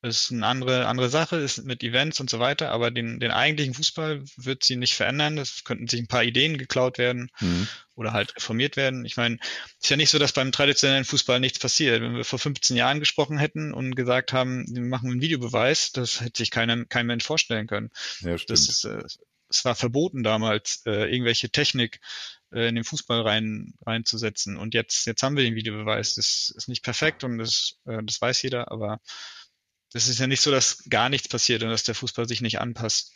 [0.01, 3.75] ist eine andere, andere Sache, ist mit Events und so weiter, aber den, den eigentlichen
[3.75, 5.37] Fußball wird sie nicht verändern.
[5.37, 7.67] Es könnten sich ein paar Ideen geklaut werden mhm.
[7.95, 9.05] oder halt reformiert werden.
[9.05, 9.37] Ich meine,
[9.77, 12.01] es ist ja nicht so, dass beim traditionellen Fußball nichts passiert.
[12.01, 16.21] Wenn wir vor 15 Jahren gesprochen hätten und gesagt haben, wir machen einen Videobeweis, das
[16.21, 17.91] hätte sich keiner, kein Mensch vorstellen können.
[18.21, 18.49] Ja, stimmt.
[18.49, 19.03] Das ist, äh,
[19.49, 21.99] es war verboten damals, äh, irgendwelche Technik
[22.51, 24.57] äh, in den Fußball rein reinzusetzen.
[24.57, 26.15] Und jetzt, jetzt haben wir den Videobeweis.
[26.15, 28.99] Das ist nicht perfekt und das, äh, das weiß jeder, aber
[29.93, 32.59] das ist ja nicht so, dass gar nichts passiert und dass der Fußball sich nicht
[32.59, 33.13] anpasst.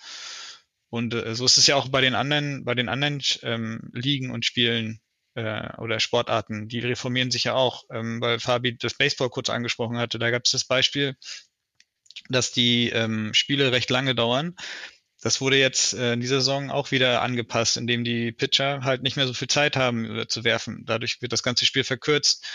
[0.89, 4.31] Und äh, so ist es ja auch bei den anderen, bei den anderen ähm, Ligen
[4.31, 5.01] und Spielen
[5.35, 9.97] äh, oder Sportarten, die reformieren sich ja auch, ähm, weil Fabi das Baseball kurz angesprochen
[9.97, 10.19] hatte.
[10.19, 11.15] Da gab es das Beispiel,
[12.29, 14.55] dass die ähm, Spiele recht lange dauern.
[15.21, 19.15] Das wurde jetzt äh, in dieser Saison auch wieder angepasst, indem die Pitcher halt nicht
[19.15, 20.83] mehr so viel Zeit haben äh, zu werfen.
[20.85, 22.45] Dadurch wird das ganze Spiel verkürzt.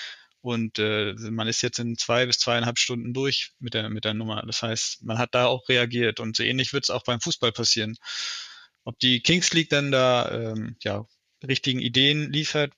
[0.43, 4.15] Und äh, man ist jetzt in zwei bis zweieinhalb Stunden durch mit der, mit der
[4.15, 4.43] Nummer.
[4.47, 7.53] Das heißt, man hat da auch reagiert und so ähnlich wird es auch beim Fußball
[7.53, 7.97] passieren.
[8.85, 11.05] Ob die Kings League dann da ähm, ja,
[11.47, 12.73] richtigen Ideen liefert,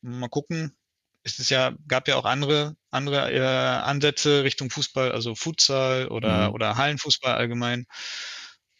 [0.00, 0.74] mal gucken.
[1.22, 6.48] Es ist ja, gab ja auch andere, andere äh, Ansätze Richtung Fußball, also Futsal oder,
[6.48, 6.54] mhm.
[6.54, 7.86] oder Hallenfußball allgemein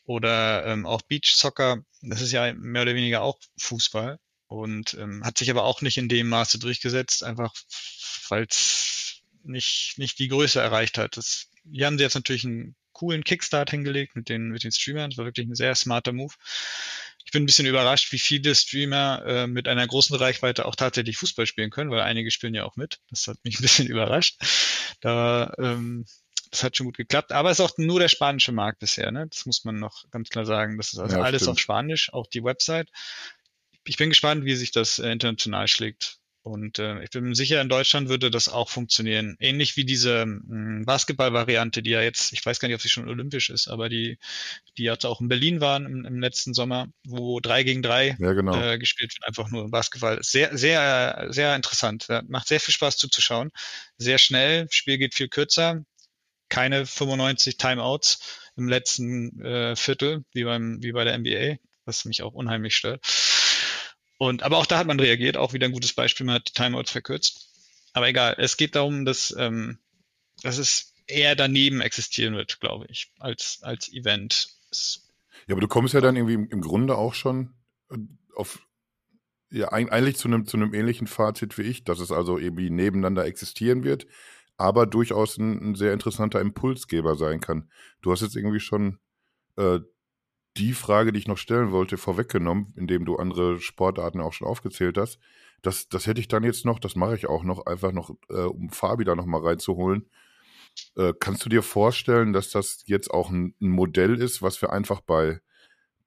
[0.04, 1.78] oder ähm, auch Beach Soccer.
[2.02, 4.18] Das ist ja mehr oder weniger auch Fußball
[4.54, 7.52] und ähm, hat sich aber auch nicht in dem Maße durchgesetzt, einfach
[8.28, 11.16] weil es nicht, nicht die Größe erreicht hat.
[11.16, 15.10] Das, hier haben sie jetzt natürlich einen coolen Kickstart hingelegt mit den, mit den Streamern.
[15.10, 16.32] Das war wirklich ein sehr smarter Move.
[17.24, 21.16] ich bin ein bisschen überrascht, wie viele Streamer äh, mit einer großen Reichweite auch tatsächlich
[21.18, 23.00] Fußball spielen können, weil einige spielen ja auch mit.
[23.10, 24.38] Das hat mich ein bisschen überrascht.
[25.00, 26.06] Da, ähm,
[26.50, 27.32] das hat schon gut geklappt.
[27.32, 29.10] Aber es ist auch nur der spanische Markt bisher.
[29.10, 29.26] Ne?
[29.28, 30.76] Das muss man noch ganz klar sagen.
[30.76, 31.56] Das ist also ja, alles stimmt.
[31.56, 32.88] auf Spanisch, auch die Website.
[33.84, 36.18] Ich bin gespannt, wie sich das äh, international schlägt.
[36.44, 39.34] Und äh, ich bin sicher, in Deutschland würde das auch funktionieren.
[39.40, 43.08] Ähnlich wie diese hm, Basketball-Variante, die ja jetzt, ich weiß gar nicht, ob sie schon
[43.08, 44.18] olympisch ist, aber die,
[44.76, 48.34] die jetzt auch in Berlin waren im, im letzten Sommer, wo drei gegen drei ja,
[48.34, 48.60] genau.
[48.60, 50.18] äh, gespielt wird, einfach nur Basketball.
[50.20, 52.08] Sehr, sehr, sehr interessant.
[52.10, 53.50] Ja, macht sehr viel Spaß zuzuschauen.
[53.96, 55.82] Sehr schnell, Spiel geht viel kürzer.
[56.50, 58.18] Keine 95 Timeouts
[58.56, 61.56] im letzten äh, Viertel, wie beim, wie bei der NBA,
[61.86, 63.00] was mich auch unheimlich stört.
[64.18, 66.52] Und, aber auch da hat man reagiert, auch wieder ein gutes Beispiel, man hat die
[66.52, 67.50] Timeouts verkürzt.
[67.92, 69.78] Aber egal, es geht darum, dass, ähm,
[70.42, 74.48] dass es eher daneben existieren wird, glaube ich, als, als Event.
[74.70, 75.04] Es
[75.46, 77.54] ja, aber du kommst ja dann irgendwie im, im Grunde auch schon
[77.90, 77.98] äh,
[78.34, 78.66] auf,
[79.50, 83.24] ja, eigentlich zu einem, zu einem ähnlichen Fazit wie ich, dass es also irgendwie nebeneinander
[83.24, 84.06] existieren wird,
[84.56, 87.70] aber durchaus ein, ein sehr interessanter Impulsgeber sein kann.
[88.00, 88.98] Du hast jetzt irgendwie schon
[89.56, 89.80] äh,
[90.56, 94.96] die Frage, die ich noch stellen wollte, vorweggenommen, indem du andere Sportarten auch schon aufgezählt
[94.98, 95.18] hast.
[95.62, 98.42] Das, das hätte ich dann jetzt noch, das mache ich auch noch, einfach noch, äh,
[98.42, 100.08] um Fabi da nochmal reinzuholen.
[100.96, 104.72] Äh, kannst du dir vorstellen, dass das jetzt auch ein, ein, Modell ist, was wir
[104.72, 105.40] einfach bei,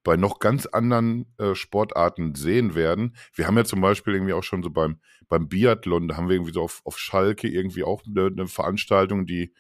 [0.04, 3.16] bei noch ganz anderen äh, Sportarten sehen werden?
[3.34, 6.36] Wir haben ja zum Beispiel irgendwie auch schon so beim, beim Biathlon, da haben wir
[6.36, 9.54] irgendwie so auf, auf Schalke irgendwie auch eine, eine Veranstaltung, die,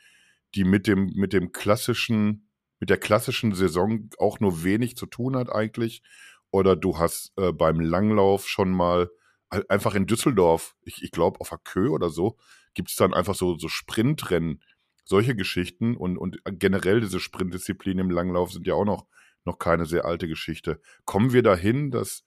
[0.55, 2.46] die mit dem, mit dem klassischen
[2.80, 6.03] mit der klassischen Saison auch nur wenig zu tun hat eigentlich.
[6.51, 9.09] Oder du hast äh, beim Langlauf schon mal
[9.49, 12.38] einfach in Düsseldorf, ich, ich glaube auf der Kö oder so,
[12.73, 14.61] gibt es dann einfach so, so Sprintrennen,
[15.05, 19.05] solche Geschichten und, und generell diese Sprintdisziplinen im Langlauf sind ja auch noch,
[19.45, 20.82] noch keine sehr alte Geschichte.
[21.05, 22.25] Kommen wir dahin, dass,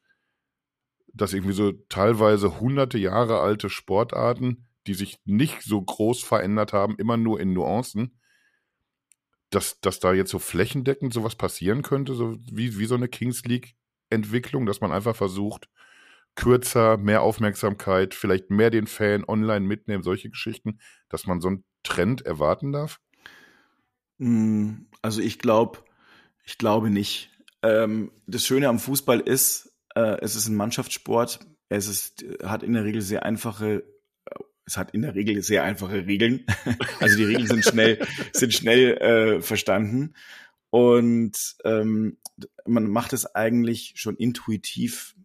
[1.13, 6.97] dass irgendwie so teilweise hunderte Jahre alte Sportarten, die sich nicht so groß verändert haben,
[6.97, 8.19] immer nur in Nuancen,
[9.51, 13.45] dass, dass da jetzt so flächendeckend sowas passieren könnte, so wie, wie so eine Kings
[13.45, 15.69] League-Entwicklung, dass man einfach versucht,
[16.37, 20.79] kürzer, mehr Aufmerksamkeit, vielleicht mehr den Fan online mitnehmen, solche Geschichten,
[21.09, 23.01] dass man so einen Trend erwarten darf?
[24.19, 25.81] Hm, also ich glaube,
[26.45, 27.31] ich glaube nicht.
[27.63, 31.41] Ähm, das Schöne am Fußball ist, äh, es ist ein Mannschaftssport.
[31.69, 33.85] Es ist, hat in der Regel sehr einfache
[34.71, 36.47] es hat in der Regel sehr einfache Regeln.
[37.01, 40.15] Also die Regeln sind schnell, sind schnell äh, verstanden.
[40.71, 42.19] Und ähm,
[42.67, 45.17] man macht es eigentlich schon intuitiv,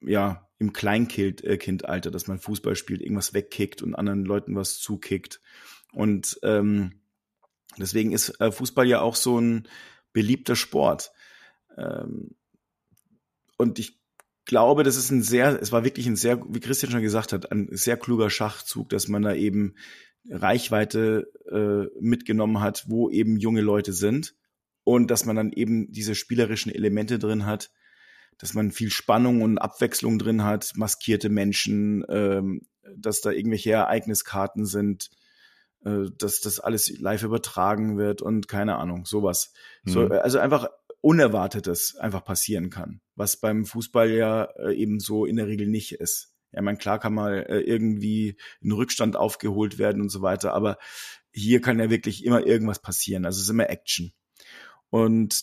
[0.00, 5.40] ja, im Kleinkindalter, äh, dass man Fußball spielt, irgendwas wegkickt und anderen Leuten was zukickt.
[5.92, 7.00] Und ähm,
[7.78, 9.66] deswegen ist äh, Fußball ja auch so ein
[10.12, 11.10] beliebter Sport.
[11.76, 12.36] Ähm,
[13.56, 13.98] und ich
[14.44, 17.50] glaube, das ist ein sehr, es war wirklich ein sehr, wie Christian schon gesagt hat,
[17.50, 19.74] ein sehr kluger Schachzug, dass man da eben
[20.28, 24.34] Reichweite äh, mitgenommen hat, wo eben junge Leute sind
[24.84, 27.70] und dass man dann eben diese spielerischen Elemente drin hat,
[28.38, 32.62] dass man viel Spannung und Abwechslung drin hat, maskierte Menschen, ähm,
[32.96, 35.10] dass da irgendwelche Ereigniskarten sind,
[35.84, 39.52] äh, dass das alles live übertragen wird und keine Ahnung, sowas.
[39.84, 39.90] Mhm.
[39.90, 40.68] So, also einfach
[41.04, 45.92] Unerwartetes einfach passieren kann, was beim Fußball ja äh, eben so in der Regel nicht
[45.92, 46.34] ist.
[46.50, 50.78] Ja, man klar kann mal äh, irgendwie ein Rückstand aufgeholt werden und so weiter, aber
[51.30, 53.26] hier kann ja wirklich immer irgendwas passieren.
[53.26, 54.14] Also es ist immer Action.
[54.88, 55.42] Und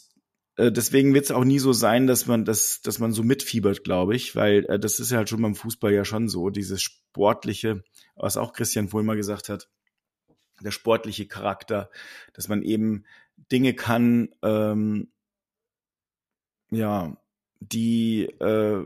[0.56, 3.84] äh, deswegen wird es auch nie so sein, dass man das, dass man so mitfiebert,
[3.84, 7.84] glaube ich, weil das ist ja halt schon beim Fußball ja schon so, dieses sportliche,
[8.16, 9.70] was auch Christian vorhin mal gesagt hat,
[10.60, 11.92] der sportliche Charakter,
[12.34, 13.06] dass man eben
[13.52, 15.12] Dinge kann, ähm,
[16.72, 17.16] ja,
[17.62, 18.82] die äh,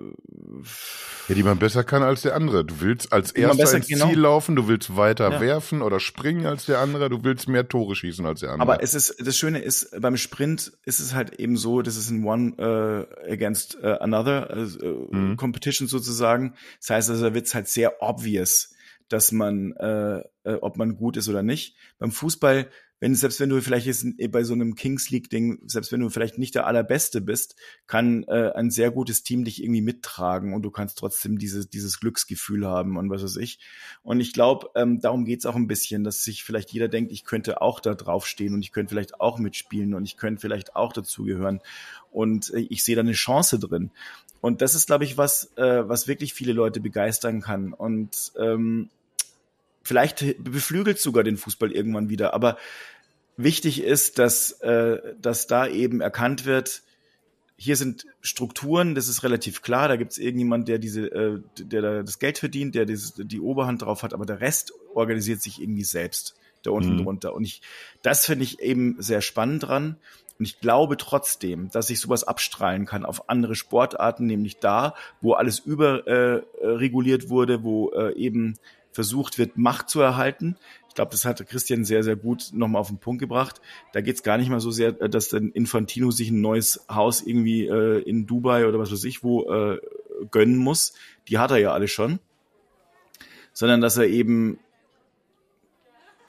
[1.29, 2.65] ja, die man besser kann als der andere.
[2.65, 4.09] Du willst als erster besser, ins genau.
[4.09, 5.39] Ziel laufen, du willst weiter ja.
[5.39, 8.69] werfen oder springen als der andere, du willst mehr Tore schießen als der andere.
[8.69, 12.09] Aber es ist das Schöne ist beim Sprint ist es halt eben so, das ist
[12.09, 15.37] ein One uh, against uh, another uh, mhm.
[15.37, 16.55] Competition sozusagen.
[16.79, 18.75] Das heißt, also da wird es halt sehr obvious,
[19.07, 21.77] dass man, äh, äh, ob man gut ist oder nicht.
[21.97, 22.69] Beim Fußball
[22.99, 26.09] wenn selbst wenn du vielleicht jetzt bei so einem Kings League Ding, selbst wenn du
[26.09, 27.55] vielleicht nicht der allerbeste bist,
[27.87, 31.99] kann äh, ein sehr gutes Team dich irgendwie mittragen und du kannst trotzdem dieses dieses
[31.99, 33.59] Glücksgefühl haben und was weiß ich.
[34.03, 37.25] Und ich glaube, ähm, darum geht's auch ein bisschen, dass sich vielleicht jeder denkt, ich
[37.25, 40.93] könnte auch da draufstehen und ich könnte vielleicht auch mitspielen und ich könnte vielleicht auch
[40.93, 41.59] dazugehören
[42.11, 43.91] und äh, ich sehe da eine Chance drin.
[44.41, 47.73] Und das ist, glaube ich, was, äh, was wirklich viele Leute begeistern kann.
[47.73, 48.89] Und ähm,
[49.85, 52.33] Vielleicht beflügelt sogar den Fußball irgendwann wieder.
[52.33, 52.57] Aber
[53.37, 56.81] wichtig ist, dass, äh, dass da eben erkannt wird,
[57.55, 61.81] hier sind Strukturen, das ist relativ klar, da gibt es irgendjemand, der diese, äh, der
[61.83, 65.61] da das Geld verdient, der dieses, die Oberhand drauf hat, aber der Rest organisiert sich
[65.61, 67.03] irgendwie selbst da unten Mhm.
[67.03, 67.35] drunter.
[67.35, 67.61] Und ich,
[68.01, 69.97] das finde ich eben sehr spannend dran.
[70.39, 75.33] Und ich glaube trotzdem, dass ich sowas abstrahlen kann auf andere Sportarten, nämlich da, wo
[75.33, 78.55] alles überreguliert äh, reguliert wurde, wo äh, eben
[78.95, 80.55] versucht wird, Macht zu erhalten.
[80.87, 83.59] Ich glaube, das hat Christian sehr, sehr gut nochmal auf den Punkt gebracht.
[83.91, 86.85] Da geht es gar nicht mal so sehr, äh, dass dann Infantino sich ein neues
[86.89, 89.79] Haus irgendwie äh, in Dubai oder was weiß ich wo äh,
[90.31, 90.93] gönnen muss.
[91.27, 92.19] Die hat er ja alle schon.
[93.51, 94.59] Sondern dass er eben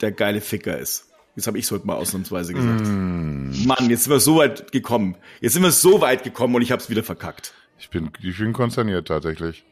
[0.01, 1.09] der geile Ficker ist.
[1.37, 2.85] Jetzt habe ich es heute mal ausnahmsweise gesagt.
[2.85, 5.15] Mann, jetzt sind wir so weit gekommen.
[5.39, 7.53] Jetzt sind wir so weit gekommen und ich habe es wieder verkackt.
[7.79, 9.63] Ich bin, ich bin konsterniert tatsächlich.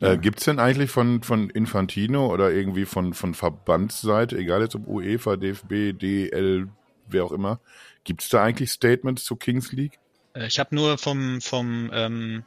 [0.00, 4.86] Äh, gibt's denn eigentlich von, von Infantino oder irgendwie von, von Verbandsseite, egal jetzt ob
[4.86, 6.68] UEFA, DFB, DL,
[7.08, 7.60] wer auch immer,
[8.04, 9.98] gibt's da eigentlich Statements zu Kings League?
[10.34, 12.44] Äh, Ich habe nur vom, vom ähm,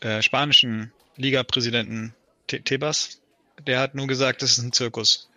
[0.00, 2.14] äh, spanischen Liga-Präsidenten
[2.46, 3.20] Te- Tebas,
[3.66, 5.28] der hat nur gesagt, das ist ein Zirkus.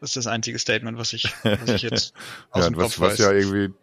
[0.00, 2.12] Das ist das einzige Statement, was ich, was ich jetzt
[2.50, 3.18] aus Ja, dem was, Kopf was weiß.
[3.18, 3.74] ja irgendwie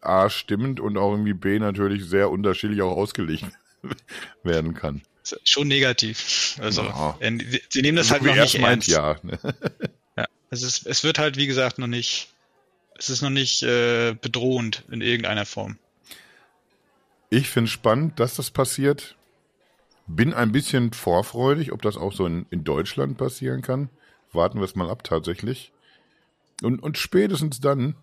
[0.00, 3.44] A stimmt und auch irgendwie B natürlich sehr unterschiedlich auch ausgelegt
[4.42, 5.02] werden kann.
[5.44, 6.56] Schon negativ.
[6.60, 7.16] Also Ja.
[7.68, 8.88] sie nehmen das So halt noch nicht es meint, ernst.
[8.88, 9.16] ja.
[10.16, 12.28] Ja, es, ist, es wird halt, wie gesagt, noch nicht,
[12.98, 15.78] es ist noch nicht äh, bedrohend in irgendeiner Form.
[17.30, 19.16] Ich finde spannend, dass das passiert.
[20.06, 23.88] Bin ein bisschen vorfreudig, ob das auch so in, in Deutschland passieren kann.
[24.32, 25.72] Warten wir es mal ab tatsächlich.
[26.62, 27.94] Und, und spätestens dann,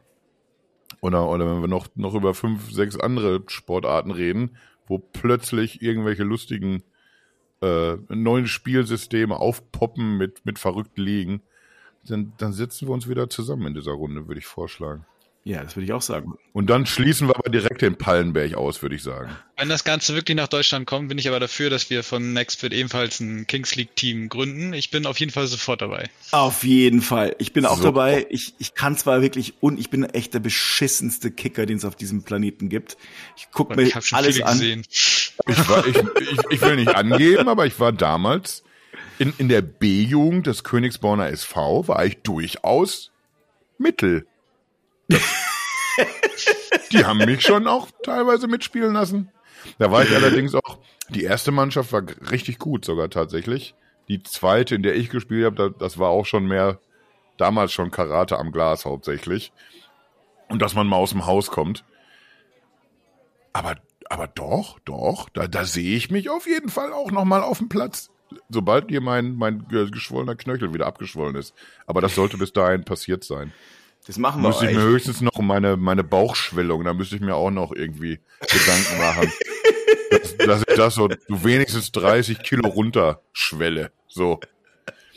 [1.01, 4.57] oder, oder wenn wir noch, noch über fünf, sechs andere Sportarten reden,
[4.88, 6.84] wo plötzlich irgendwelche lustigen
[7.62, 11.41] äh, neuen Spielsysteme aufpoppen mit, mit verrückten Ligen,
[12.05, 15.05] dann, dann sitzen wir uns wieder zusammen in dieser Runde, würde ich vorschlagen.
[15.45, 16.34] Ja, das würde ich auch sagen.
[16.51, 19.32] Und dann schließen wir aber direkt den Pallenberg aus, würde ich sagen.
[19.57, 22.74] Wenn das Ganze wirklich nach Deutschland kommt, bin ich aber dafür, dass wir von Nextfit
[22.74, 24.74] ebenfalls ein Kings League Team gründen.
[24.74, 26.10] Ich bin auf jeden Fall sofort dabei.
[26.32, 27.36] Auf jeden Fall.
[27.39, 27.84] Ich bin auch So.
[27.84, 28.28] dabei.
[28.30, 31.95] Ich, ich kann zwar wirklich und ich bin echt der beschissenste Kicker, den es auf
[31.95, 32.97] diesem Planeten gibt.
[33.38, 34.51] Ich guck Und mir ich alles viele an.
[34.60, 34.84] gesehen.
[35.47, 38.63] Ich, war, ich, ich, ich will nicht angeben, aber ich war damals
[39.17, 43.11] in, in der B-Jugend des Königsborner SV, war ich durchaus
[43.77, 44.27] Mittel.
[46.91, 49.31] Die haben mich schon auch teilweise mitspielen lassen.
[49.77, 50.79] Da war ich allerdings auch,
[51.09, 53.75] die erste Mannschaft war richtig gut sogar tatsächlich.
[54.07, 56.79] Die zweite, in der ich gespielt habe, da, das war auch schon mehr,
[57.37, 59.51] damals schon Karate am Glas hauptsächlich.
[60.47, 61.83] Und dass man mal aus dem Haus kommt.
[63.53, 63.75] Aber,
[64.10, 67.70] aber doch, doch, da, da sehe ich mich auf jeden Fall auch nochmal auf dem
[67.70, 68.10] Platz.
[68.49, 71.53] Sobald hier mein, mein ge- geschwollener Knöchel wieder abgeschwollen ist.
[71.88, 73.53] Aber das sollte bis dahin passiert sein.
[74.05, 77.36] Das machen wir Müsste ich mir höchstens noch meine, meine Bauchschwellung, da müsste ich mir
[77.36, 79.32] auch noch irgendwie Gedanken machen.
[80.12, 83.91] dass, dass ich das so so wenigstens 30 Kilo runterschwelle.
[84.07, 84.39] So.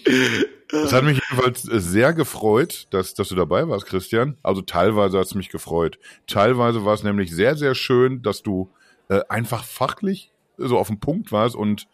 [0.04, 4.36] Es hat mich jedenfalls sehr gefreut, dass, dass du dabei warst, Christian.
[4.42, 5.98] Also teilweise hat es mich gefreut.
[6.26, 8.70] Teilweise war es nämlich sehr, sehr schön, dass du
[9.08, 11.88] äh, einfach fachlich so auf dem Punkt warst und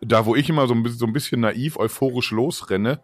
[0.00, 3.00] da, wo ich immer so ein bisschen, so ein bisschen naiv, euphorisch losrenne,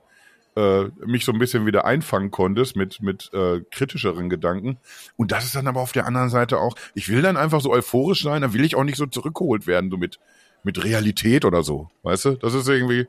[0.56, 4.78] äh, mich so ein bisschen wieder einfangen konntest mit, mit äh, kritischeren Gedanken.
[5.16, 7.72] Und das ist dann aber auf der anderen Seite auch, ich will dann einfach so
[7.72, 10.20] euphorisch sein, dann will ich auch nicht so zurückgeholt werden, so mit,
[10.62, 11.88] mit Realität oder so.
[12.02, 12.30] Weißt du?
[12.36, 13.08] Das ist irgendwie,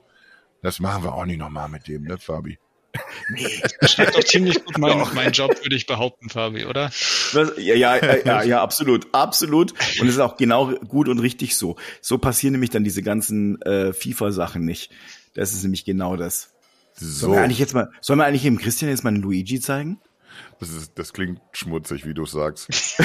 [0.64, 2.58] das machen wir auch nicht nochmal mit dem, ne, Fabi?
[3.80, 6.92] Beschreibt doch ziemlich gut meinen mein Job, würde ich behaupten, Fabi, oder?
[7.34, 7.54] Was?
[7.58, 9.74] Ja, ja, ja, ja, ja, absolut, absolut.
[10.00, 11.76] Und es ist auch genau gut und richtig so.
[12.02, 14.92] So passieren nämlich dann diese ganzen äh, FIFA-Sachen nicht.
[15.34, 16.54] Das ist nämlich genau das.
[16.94, 19.60] Sollen So, wir eigentlich jetzt mal, sollen wir eigentlich dem Christian jetzt mal einen Luigi
[19.60, 20.00] zeigen?
[20.60, 22.68] das, ist, das klingt schmutzig, wie du sagst.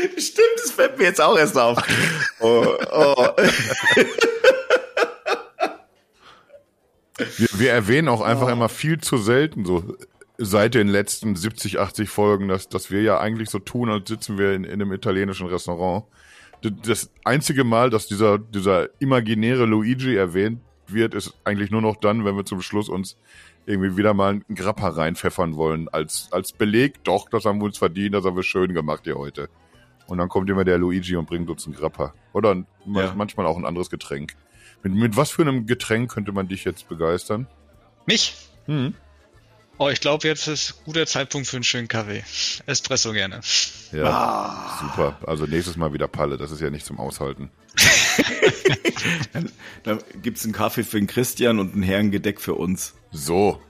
[0.16, 1.78] Stimmt, das fällt mir jetzt auch erst auf.
[2.40, 3.28] Oh, oh.
[7.38, 9.96] Wir, wir erwähnen auch einfach immer viel zu selten so
[10.38, 14.38] seit den letzten 70, 80 Folgen, dass, dass wir ja eigentlich so tun, als sitzen
[14.38, 16.04] wir in, in einem italienischen Restaurant.
[16.62, 22.24] Das einzige Mal, dass dieser, dieser imaginäre Luigi erwähnt wird, ist eigentlich nur noch dann,
[22.24, 23.16] wenn wir zum Schluss uns
[23.66, 25.88] irgendwie wieder mal einen Grappa reinpfeffern wollen.
[25.90, 29.16] Als, als Beleg, doch, das haben wir uns verdient, das haben wir schön gemacht hier
[29.16, 29.48] heute.
[30.06, 32.14] Und dann kommt immer der Luigi und bringt uns einen Grappa.
[32.32, 32.56] Oder
[32.86, 33.12] Ja.
[33.14, 34.34] manchmal auch ein anderes Getränk.
[34.82, 37.46] Mit, mit was für einem Getränk könnte man dich jetzt begeistern?
[38.06, 38.34] Mich?
[38.66, 38.94] Hm.
[39.78, 42.22] Oh, ich glaube, jetzt ist guter Zeitpunkt für einen schönen Kaffee.
[42.66, 43.40] Espresso gerne.
[43.92, 45.16] Ja, super.
[45.26, 47.50] Also nächstes Mal wieder Palle, das ist ja nicht zum Aushalten.
[49.82, 52.94] Da gibt's einen Kaffee für den Christian und ein Herrengedeck für uns.
[53.10, 53.62] So.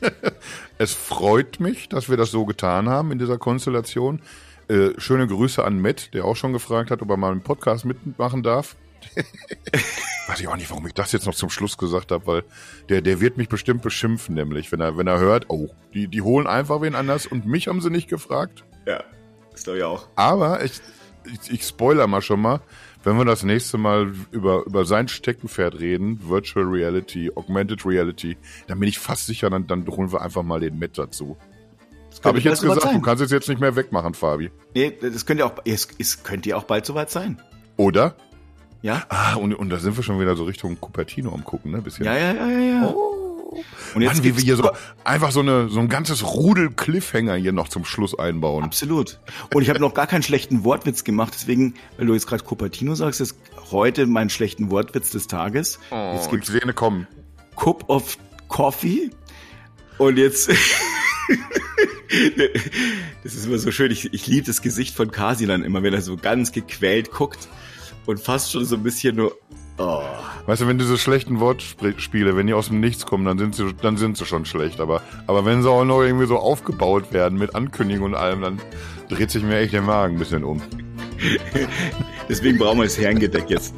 [0.78, 4.22] es freut mich, dass wir das so getan haben in dieser Konstellation.
[4.68, 7.84] Äh, schöne Grüße an Matt, der auch schon gefragt hat, ob er mal einen Podcast
[7.84, 8.76] mitmachen darf.
[10.28, 12.44] Weiß ich auch nicht, warum ich das jetzt noch zum Schluss gesagt habe, weil
[12.88, 16.22] der, der wird mich bestimmt beschimpfen, nämlich, wenn er, wenn er hört, oh, die, die
[16.22, 18.64] holen einfach wen anders und mich haben sie nicht gefragt.
[18.86, 19.02] Ja,
[19.54, 20.08] ist doch ja auch.
[20.16, 20.80] Aber ich,
[21.24, 22.60] ich, ich spoiler mal schon mal,
[23.04, 28.80] wenn wir das nächste Mal über, über sein Steckenpferd reden, Virtual Reality, Augmented Reality, dann
[28.80, 31.36] bin ich fast sicher, dann, dann holen wir einfach mal den Matt dazu.
[32.24, 34.50] Habe ich jetzt gesagt, du kannst es jetzt nicht mehr wegmachen, Fabi.
[34.74, 37.40] Nee, das könnte ja auch, es, es könnte ja auch bald soweit sein.
[37.76, 38.16] Oder?
[38.82, 39.04] Ja?
[39.08, 41.82] Ah, und, und da sind wir schon wieder so Richtung Cupertino am gucken, ne?
[41.82, 42.04] Bisschen.
[42.04, 42.86] Ja, ja, ja, ja, ja.
[42.86, 43.18] Oh.
[43.94, 44.70] Und jetzt Mann, wie wir hier so
[45.04, 48.64] einfach so eine so ein ganzes Rudel Cliffhanger hier noch zum Schluss einbauen.
[48.64, 49.18] Absolut.
[49.54, 52.94] Und ich habe noch gar keinen schlechten Wortwitz gemacht, deswegen, weil du jetzt gerade Cupertino
[52.94, 53.36] sagst, ist
[53.70, 55.80] heute mein schlechten Wortwitz des Tages.
[55.90, 57.06] Oh, jetzt gibt's ich sehe kommen.
[57.56, 58.18] Cup of
[58.48, 59.10] Coffee
[59.96, 60.48] und jetzt
[63.24, 63.90] das ist immer so schön.
[63.90, 67.48] Ich, ich liebe das Gesicht von Kasilan immer, wenn er so ganz gequält guckt
[68.08, 69.36] und fast schon so ein bisschen nur.
[69.76, 70.00] Oh.
[70.46, 73.74] Weißt du, wenn diese schlechten Wortspiele, wenn die aus dem Nichts kommen, dann sind sie,
[73.74, 74.80] dann sind sie schon schlecht.
[74.80, 78.60] Aber, aber wenn sie auch noch irgendwie so aufgebaut werden mit Ankündigung und allem, dann
[79.10, 80.62] dreht sich mir echt der Magen ein bisschen um.
[82.30, 83.74] Deswegen brauchen wir das Herrengedeck jetzt.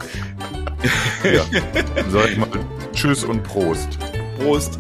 [1.24, 1.44] ja.
[2.08, 2.48] Sag ich mal
[2.92, 3.98] Tschüss und Prost.
[4.38, 4.78] Prost.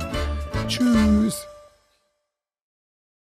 [0.68, 1.49] Tschüss.